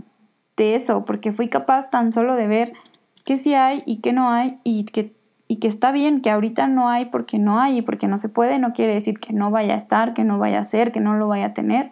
de 0.56 0.76
eso, 0.76 1.04
porque 1.04 1.32
fui 1.32 1.48
capaz 1.48 1.90
tan 1.90 2.12
solo 2.12 2.36
de 2.36 2.46
ver 2.46 2.72
qué 3.24 3.36
sí 3.36 3.52
hay 3.52 3.82
y 3.86 3.96
qué 3.96 4.12
no 4.12 4.30
hay 4.30 4.58
y 4.62 4.84
que, 4.84 5.12
y 5.48 5.56
que 5.56 5.66
está 5.66 5.90
bien, 5.90 6.20
que 6.20 6.30
ahorita 6.30 6.68
no 6.68 6.88
hay 6.88 7.06
porque 7.06 7.40
no 7.40 7.58
hay 7.58 7.78
y 7.78 7.82
porque 7.82 8.06
no 8.06 8.16
se 8.16 8.28
puede, 8.28 8.60
no 8.60 8.74
quiere 8.74 8.94
decir 8.94 9.18
que 9.18 9.32
no 9.32 9.50
vaya 9.50 9.74
a 9.74 9.76
estar, 9.76 10.14
que 10.14 10.22
no 10.22 10.38
vaya 10.38 10.60
a 10.60 10.64
ser, 10.64 10.92
que 10.92 11.00
no 11.00 11.14
lo 11.16 11.26
vaya 11.26 11.46
a 11.46 11.54
tener. 11.54 11.90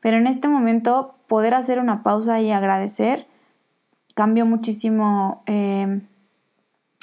Pero 0.00 0.18
en 0.18 0.28
este 0.28 0.46
momento 0.46 1.13
poder 1.28 1.54
hacer 1.54 1.78
una 1.78 2.02
pausa 2.02 2.40
y 2.40 2.50
agradecer 2.50 3.26
cambió 4.14 4.46
muchísimo 4.46 5.42
eh, 5.46 6.00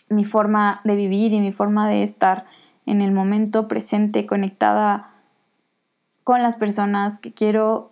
mi 0.10 0.26
forma 0.26 0.82
de 0.84 0.96
vivir 0.96 1.34
y 1.34 1.40
mi 1.40 1.52
forma 1.52 1.88
de 1.88 2.04
estar 2.04 2.46
en 2.86 3.02
el 3.02 3.12
momento 3.12 3.68
presente, 3.68 4.26
conectada 4.26 5.12
con 6.24 6.42
las 6.42 6.56
personas 6.56 7.20
que 7.20 7.34
quiero, 7.34 7.92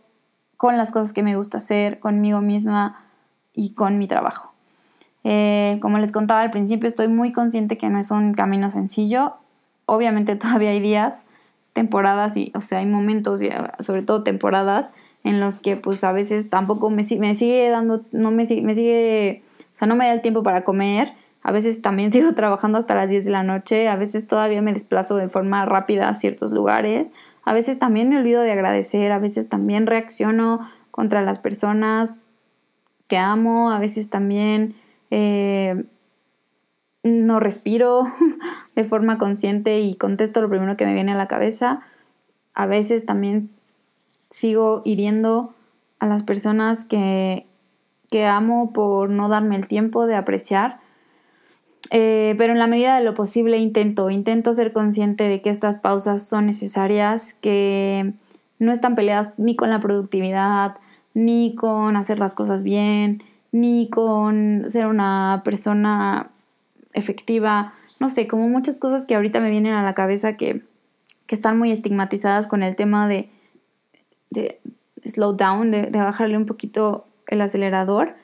con 0.58 0.78
las 0.78 0.92
cosas 0.92 1.14
que 1.14 1.24
me 1.24 1.36
gusta 1.36 1.58
hacer, 1.58 2.00
conmigo 2.00 2.42
misma 2.42 3.06
y 3.54 3.74
con 3.74 3.98
mi 3.98 4.08
trabajo. 4.08 4.54
Eh, 5.24 5.80
como 5.82 5.98
les 5.98 6.12
contaba 6.12 6.42
al 6.42 6.52
principio, 6.52 6.88
estoy 6.88 7.08
muy 7.08 7.34
consciente 7.34 7.78
que 7.78 7.90
no 7.90 8.00
es 8.00 8.12
un 8.12 8.34
camino 8.34 8.72
sencillo. 8.72 9.34
Obviamente 9.86 10.36
todavía 10.38 10.72
hay 10.72 10.80
días 10.80 11.26
temporadas 11.74 12.36
y, 12.36 12.52
o 12.56 12.62
sea, 12.62 12.80
hay 12.80 12.86
momentos, 12.86 13.40
sobre 13.80 14.02
todo 14.02 14.24
temporadas, 14.24 14.92
en 15.24 15.40
los 15.40 15.60
que 15.60 15.76
pues 15.76 16.04
a 16.04 16.12
veces 16.12 16.50
tampoco 16.50 16.90
me, 16.90 17.06
me 17.18 17.36
sigue 17.36 17.70
dando, 17.70 18.04
no 18.12 18.32
me, 18.32 18.46
me 18.62 18.76
sigue, 18.76 19.44
o 19.76 19.78
sea, 19.78 19.88
no 19.88 19.96
me 19.96 20.06
da 20.06 20.14
el 20.14 20.22
tiempo 20.22 20.44
para 20.44 20.64
comer. 20.64 21.14
A 21.42 21.52
veces 21.52 21.82
también 21.82 22.12
sigo 22.14 22.34
trabajando 22.34 22.78
hasta 22.78 22.96
las 22.96 23.10
10 23.10 23.26
de 23.26 23.32
la 23.32 23.44
noche, 23.44 23.88
a 23.88 23.96
veces 23.96 24.28
todavía 24.28 24.62
me 24.62 24.74
desplazo 24.74 25.16
de 25.16 25.30
forma 25.30 25.66
rápida 25.66 26.10
a 26.10 26.16
ciertos 26.16 26.52
lugares, 26.52 27.08
a 27.44 27.54
veces 27.54 27.80
también 27.80 28.10
me 28.10 28.18
olvido 28.18 28.42
de 28.42 28.52
agradecer, 28.52 29.12
a 29.12 29.20
veces 29.20 29.50
también 29.50 29.88
reacciono 29.88 30.70
contra 30.92 31.22
las 31.22 31.40
personas 31.40 32.20
que 33.08 33.18
amo, 33.18 33.72
a 33.72 33.80
veces 33.80 34.10
también 34.10 34.76
eh, 35.10 35.86
no 37.04 37.40
respiro, 37.40 38.04
de 38.76 38.84
forma 38.84 39.18
consciente 39.18 39.80
y 39.80 39.96
contesto 39.96 40.42
lo 40.42 40.50
primero 40.50 40.78
que 40.78 40.86
me 40.86 40.94
viene 40.94 41.14
a 41.14 41.18
la 41.18 41.28
cabeza. 41.28 41.82
A 42.54 42.66
veces 42.66 43.06
también 43.06 43.50
sigo 44.30 44.82
hiriendo 44.86 45.54
a 46.00 46.08
las 46.08 46.24
personas 46.24 46.86
que, 46.86 47.46
que 48.10 48.26
amo 48.26 48.72
por 48.74 49.10
no 49.10 49.30
darme 49.30 49.56
el 49.56 49.68
tiempo 49.68 50.08
de 50.08 50.16
apreciar. 50.16 50.80
Eh, 51.92 52.36
pero 52.38 52.54
en 52.54 52.60
la 52.60 52.68
medida 52.68 52.98
de 52.98 53.04
lo 53.04 53.16
posible 53.16 53.58
intento, 53.58 54.10
intento 54.10 54.54
ser 54.54 54.74
consciente 54.74 55.28
de 55.28 55.42
que 55.42 55.50
estas 55.50 55.80
pausas 55.80 56.28
son 56.28 56.46
necesarias, 56.46 57.34
que 57.34 58.14
no 58.60 58.72
están 58.72 58.96
peleadas 58.96 59.34
ni 59.38 59.56
con 59.56 59.70
la 59.70 59.80
productividad, 59.80 60.76
ni 61.14 61.56
con 61.56 61.96
hacer 61.96 62.20
las 62.20 62.36
cosas 62.36 62.64
bien, 62.64 63.24
ni 63.52 63.90
con 63.90 64.66
ser 64.68 64.86
una 64.86 65.42
persona 65.44 66.30
efectiva, 66.94 67.74
no 68.00 68.10
sé, 68.10 68.28
como 68.28 68.48
muchas 68.48 68.80
cosas 68.80 69.06
que 69.06 69.16
ahorita 69.16 69.40
me 69.40 69.50
vienen 69.50 69.74
a 69.74 69.84
la 69.84 69.96
cabeza 69.96 70.38
que, 70.38 70.64
que 71.26 71.36
están 71.36 71.58
muy 71.58 71.72
estigmatizadas 71.72 72.46
con 72.46 72.62
el 72.62 72.76
tema 72.76 73.08
de, 73.08 73.30
de 74.30 74.60
slow 75.06 75.34
down, 75.34 75.72
de, 75.72 75.90
bajarle 75.90 76.38
un 76.38 76.46
poquito 76.46 77.06
el 77.28 77.42
acelerador. 77.42 78.16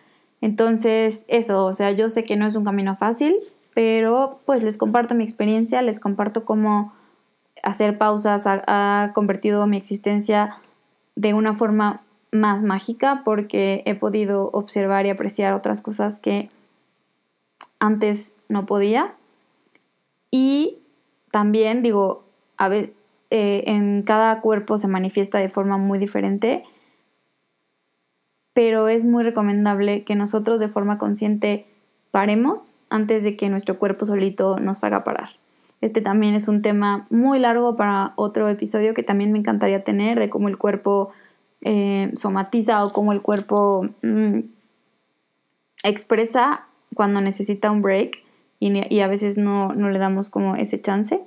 Entonces, 0.42 1.26
eso, 1.28 1.66
o 1.66 1.74
sea, 1.74 1.92
yo 1.92 2.10
sé 2.10 2.24
que 2.24 2.36
no 2.36 2.46
es 2.46 2.56
un 2.56 2.66
camino 2.66 2.96
fácil, 2.96 3.36
pero 3.74 4.40
pues 4.46 4.64
les 4.64 4.78
comparto 4.78 5.16
mi 5.16 5.24
experiencia, 5.24 5.82
les 5.82 6.00
comparto 6.00 6.46
cómo 6.46 6.94
hacer 7.64 7.98
pausas 7.98 8.44
ha, 8.46 9.12
convertido 9.14 9.66
mi 9.66 9.78
existencia 9.78 10.58
de 11.16 11.34
una 11.34 11.56
forma 11.56 12.02
más 12.32 12.64
mágica 12.64 13.22
porque 13.24 13.82
he 13.86 13.96
podido 13.96 14.50
observar 14.52 15.06
y 15.06 15.10
apreciar 15.10 15.54
otras 15.54 15.82
cosas 15.82 16.20
que 16.20 16.50
antes 17.80 18.36
no 18.50 18.66
podía. 18.66 19.16
Y 20.32 20.80
también 21.32 21.82
digo, 21.82 22.24
a 22.58 22.68
ver, 22.68 22.94
eh, 23.30 23.64
en 23.68 24.04
cada 24.04 24.42
cuerpo 24.42 24.78
se 24.78 24.88
manifiesta 24.88 25.40
de 25.40 25.50
forma 25.50 25.78
muy 25.78 26.00
diferente, 26.00 26.64
pero 28.54 28.88
es 28.88 29.04
muy 29.04 29.24
recomendable 29.24 30.04
que 30.04 30.16
nosotros 30.16 30.60
de 30.60 30.70
forma 30.70 30.98
consciente 30.98 31.66
paremos 32.12 32.78
antes 32.90 33.24
de 33.24 33.36
que 33.36 33.50
nuestro 33.50 33.78
cuerpo 33.78 34.06
solito 34.06 34.60
nos 34.60 34.84
haga 34.84 35.04
parar. 35.04 35.32
Este 35.82 36.02
también 36.02 36.34
es 36.34 36.48
un 36.48 36.62
tema 36.62 37.06
muy 37.10 37.40
largo 37.40 37.76
para 37.76 38.14
otro 38.16 38.48
episodio 38.48 38.94
que 38.94 39.04
también 39.04 39.32
me 39.32 39.40
encantaría 39.40 39.84
tener 39.84 40.18
de 40.20 40.30
cómo 40.30 40.48
el 40.48 40.58
cuerpo 40.58 41.12
eh, 41.62 42.12
somatiza 42.16 42.86
o 42.86 42.94
cómo 42.94 43.12
el 43.12 43.22
cuerpo 43.22 43.90
mm, 44.02 44.40
expresa 45.84 46.68
cuando 46.94 47.22
necesita 47.22 47.72
un 47.72 47.82
break 47.82 48.24
y, 48.60 49.00
a 49.02 49.08
veces 49.08 49.38
no, 49.38 49.74
no 49.74 49.90
le 49.90 50.00
damos 50.00 50.30
como 50.30 50.56
ese 50.56 50.82
chance. 50.82 51.22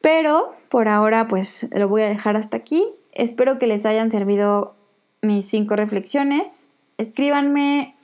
Pero 0.00 0.54
por 0.68 0.88
ahora 0.88 1.28
pues 1.28 1.68
lo 1.72 1.88
voy 1.88 2.02
a 2.02 2.08
dejar 2.08 2.36
hasta 2.36 2.56
aquí. 2.56 2.84
Espero 3.12 3.58
que 3.58 3.66
les 3.66 3.84
hayan 3.86 4.10
servido 4.10 4.74
mis 5.22 5.46
cinco 5.46 5.76
reflexiones. 5.76 6.70
Escríbanme 6.98 7.94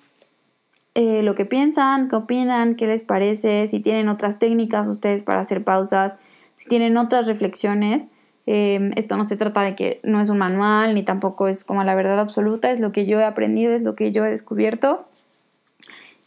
eh, 0.94 1.22
lo 1.22 1.34
que 1.34 1.44
piensan, 1.44 2.08
qué 2.08 2.16
opinan, 2.16 2.74
qué 2.74 2.86
les 2.86 3.02
parece, 3.02 3.66
si 3.66 3.80
tienen 3.80 4.08
otras 4.08 4.38
técnicas 4.38 4.88
ustedes 4.88 5.22
para 5.22 5.40
hacer 5.40 5.62
pausas, 5.62 6.18
si 6.54 6.68
tienen 6.68 6.96
otras 6.96 7.26
reflexiones. 7.26 8.12
Em, 8.46 8.92
esto 8.96 9.16
no 9.16 9.26
se 9.26 9.36
trata 9.36 9.62
de 9.62 9.74
que 9.74 10.00
no 10.04 10.20
es 10.20 10.28
un 10.28 10.38
manual 10.38 10.94
ni 10.94 11.02
tampoco 11.02 11.48
es 11.48 11.64
como 11.64 11.82
la 11.82 11.94
verdad 11.94 12.20
absoluta, 12.20 12.70
es 12.70 12.80
lo 12.80 12.92
que 12.92 13.04
yo 13.04 13.18
he 13.20 13.24
aprendido, 13.24 13.74
es 13.74 13.82
lo 13.82 13.96
que 13.96 14.12
yo 14.12 14.24
he 14.24 14.30
descubierto 14.30 15.06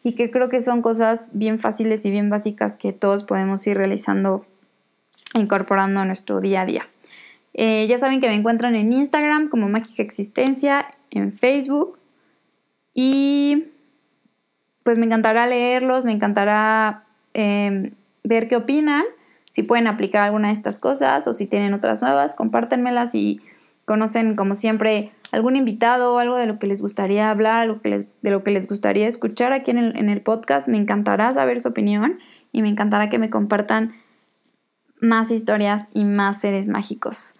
y 0.03 0.13
que 0.13 0.32
creo 0.32 0.49
que 0.49 0.61
son 0.61 0.82
cosas 0.82 1.30
bien 1.34 1.59
fáciles 1.59 2.05
y 2.05 2.11
bien 2.11 2.30
básicas 2.30 2.78
que 2.78 2.93
todos 2.93 3.24
podemos 3.24 3.65
ir 3.67 3.78
realizando, 3.78 4.45
incorporando 5.34 5.99
a 5.99 6.05
nuestro 6.05 6.41
día 6.41 6.61
a 6.61 6.65
día. 6.65 6.88
Eh, 7.53 7.88
ya 7.88 7.97
saben 7.97 8.21
que 8.21 8.27
me 8.27 8.36
encuentran 8.36 8.75
en 8.75 8.93
Instagram 8.93 9.49
como 9.49 9.69
Mágica 9.69 10.03
Existencia, 10.03 10.93
en 11.11 11.34
Facebook 11.34 11.97
y 12.93 13.65
pues 14.84 14.97
me 14.97 15.05
encantará 15.05 15.47
leerlos, 15.47 16.05
me 16.05 16.11
encantará 16.11 17.03
em, 17.34 17.91
ver 18.23 18.47
qué 18.47 18.55
opinan, 18.55 19.03
si 19.49 19.63
pueden 19.63 19.88
aplicar 19.88 20.23
alguna 20.23 20.49
de 20.49 20.53
estas 20.53 20.80
cosas 20.80 21.27
o 21.27 21.34
si 21.34 21.47
tienen 21.47 21.73
otras 21.73 22.01
nuevas, 22.01 22.36
compártenmelas 22.36 23.15
y 23.15 23.41
conocen 23.86 24.36
como 24.36 24.53
siempre 24.53 25.11
algún 25.32 25.55
invitado 25.55 26.13
o 26.13 26.19
algo 26.19 26.36
de 26.36 26.45
lo 26.45 26.59
que 26.59 26.67
les 26.67 26.82
gustaría 26.82 27.30
hablar, 27.30 27.61
algo 27.61 27.82
de 27.84 28.32
lo 28.32 28.43
que 28.43 28.51
les 28.51 28.67
gustaría 28.67 29.07
escuchar 29.07 29.53
aquí 29.53 29.71
en 29.71 30.09
el 30.09 30.21
podcast, 30.21 30.67
me 30.67 30.77
encantará 30.77 31.32
saber 31.32 31.61
su 31.61 31.69
opinión 31.69 32.19
y 32.51 32.61
me 32.61 32.69
encantará 32.69 33.09
que 33.09 33.19
me 33.19 33.30
compartan 33.30 33.93
más 34.99 35.31
historias 35.31 35.89
y 35.93 36.03
más 36.03 36.41
seres 36.41 36.67
mágicos. 36.67 37.35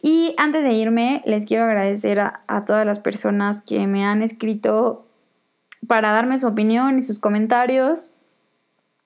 Y 0.00 0.34
antes 0.36 0.62
de 0.62 0.72
irme, 0.72 1.22
les 1.26 1.44
quiero 1.44 1.64
agradecer 1.64 2.20
a, 2.20 2.40
a 2.46 2.64
todas 2.64 2.86
las 2.86 3.00
personas 3.00 3.62
que 3.62 3.86
me 3.86 4.04
han 4.04 4.22
escrito 4.22 5.08
para 5.86 6.12
darme 6.12 6.38
su 6.38 6.46
opinión 6.46 6.98
y 6.98 7.02
sus 7.02 7.18
comentarios. 7.18 8.10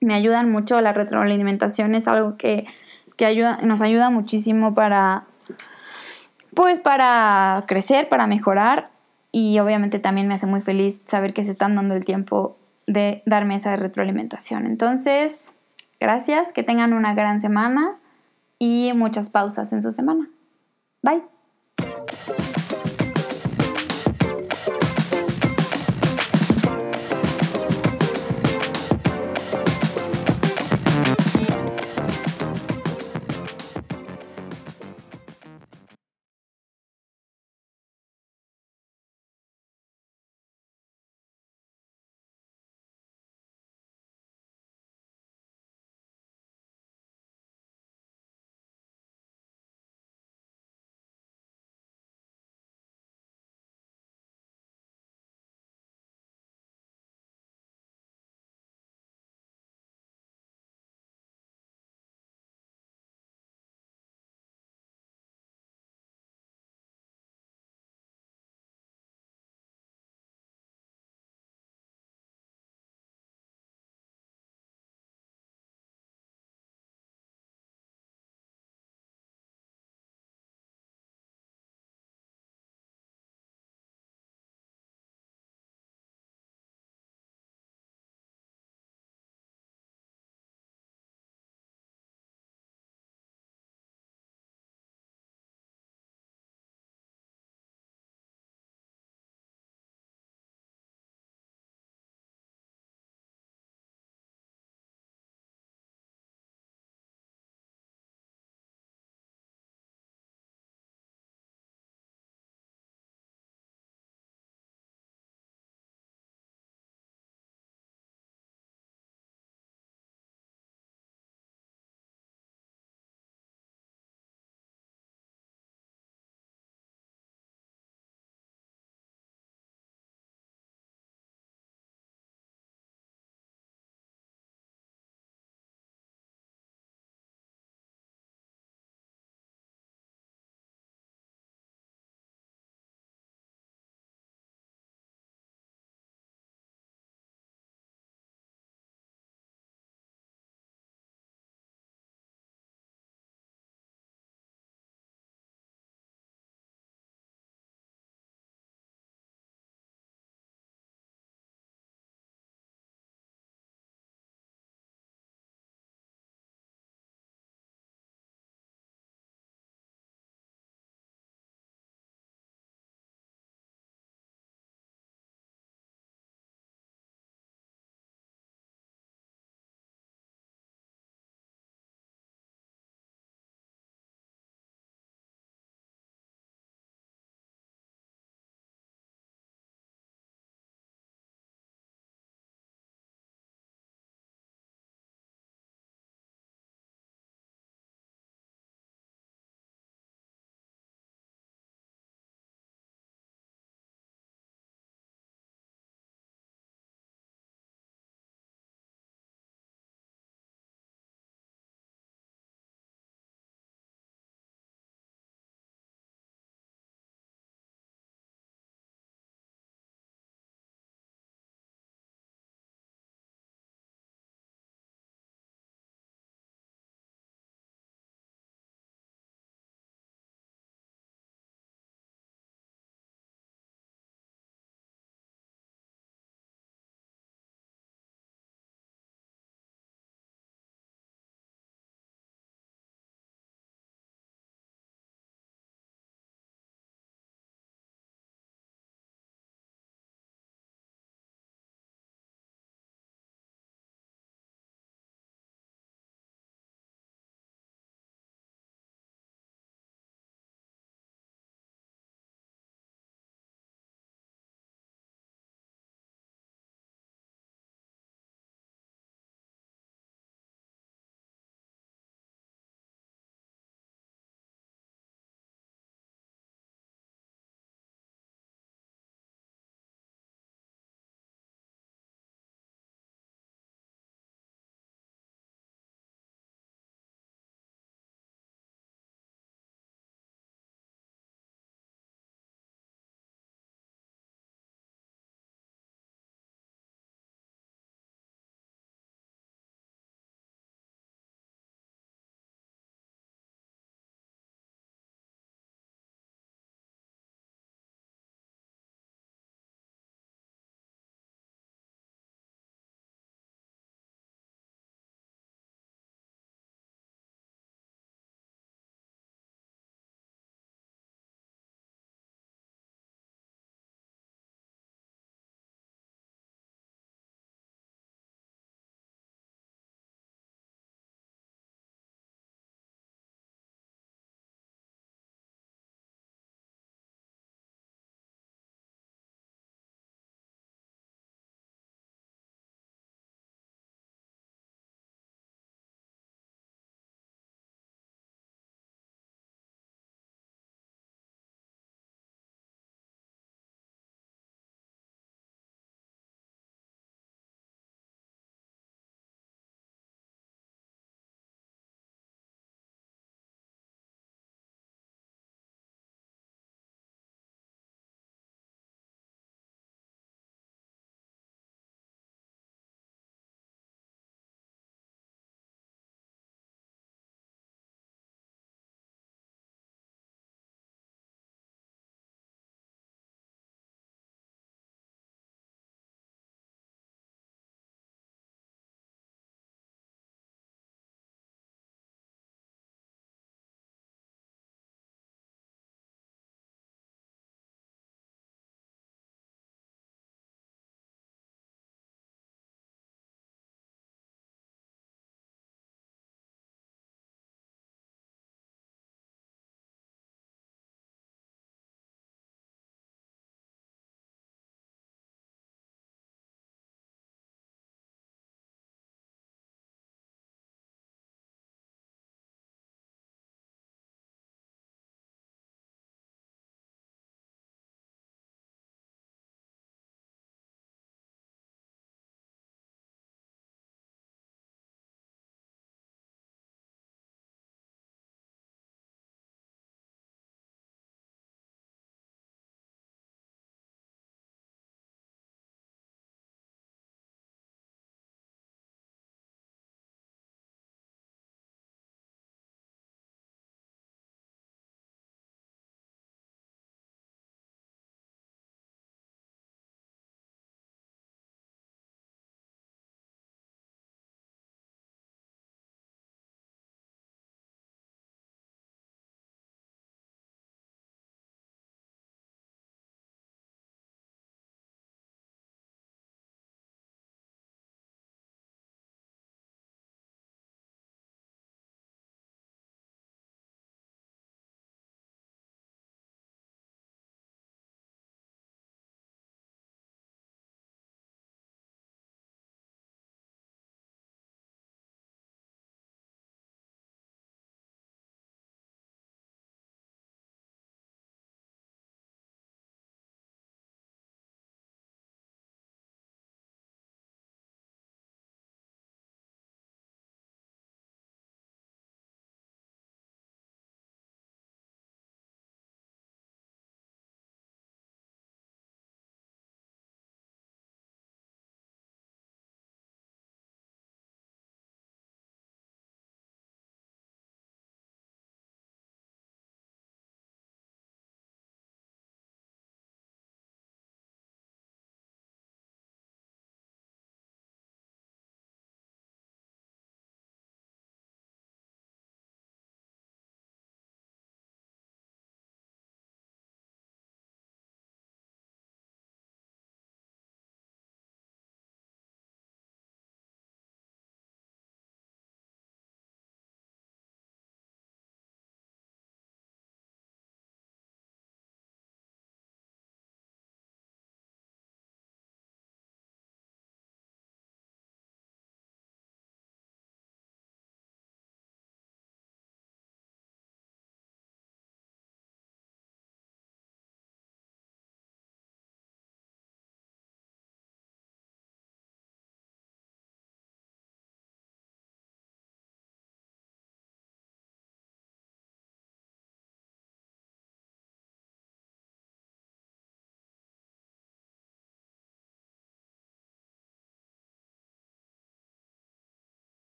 Me 0.00 0.14
ayudan 0.14 0.50
mucho, 0.50 0.80
la 0.80 0.92
retroalimentación 0.92 1.94
es 1.94 2.06
algo 2.06 2.36
que, 2.36 2.66
ayuda, 3.18 3.58
nos 3.62 3.80
ayuda 3.80 4.10
muchísimo 4.10 4.74
para, 4.74 5.24
pues 6.54 6.80
para 6.80 7.64
crecer, 7.66 8.08
para 8.08 8.26
mejorar 8.26 8.90
y 9.32 9.58
obviamente 9.58 9.98
también 9.98 10.28
me 10.28 10.34
hace 10.34 10.46
muy 10.46 10.60
feliz 10.60 11.00
saber 11.06 11.34
que 11.34 11.44
se 11.44 11.50
están 11.50 11.74
dando 11.74 11.94
el 11.94 12.04
tiempo 12.04 12.56
de 12.86 13.22
darme 13.26 13.56
esa 13.56 13.74
retroalimentación. 13.76 14.66
Entonces, 14.66 15.55
gracias, 16.00 16.52
que 16.52 16.62
tengan 16.62 16.92
una 16.92 17.14
gran 17.14 17.40
semana 17.40 17.98
y 18.58 18.92
muchas 18.94 19.30
pausas 19.30 19.72
en 19.72 19.82
su 19.82 19.90
semana. 19.90 20.28
Bye. 21.02 21.35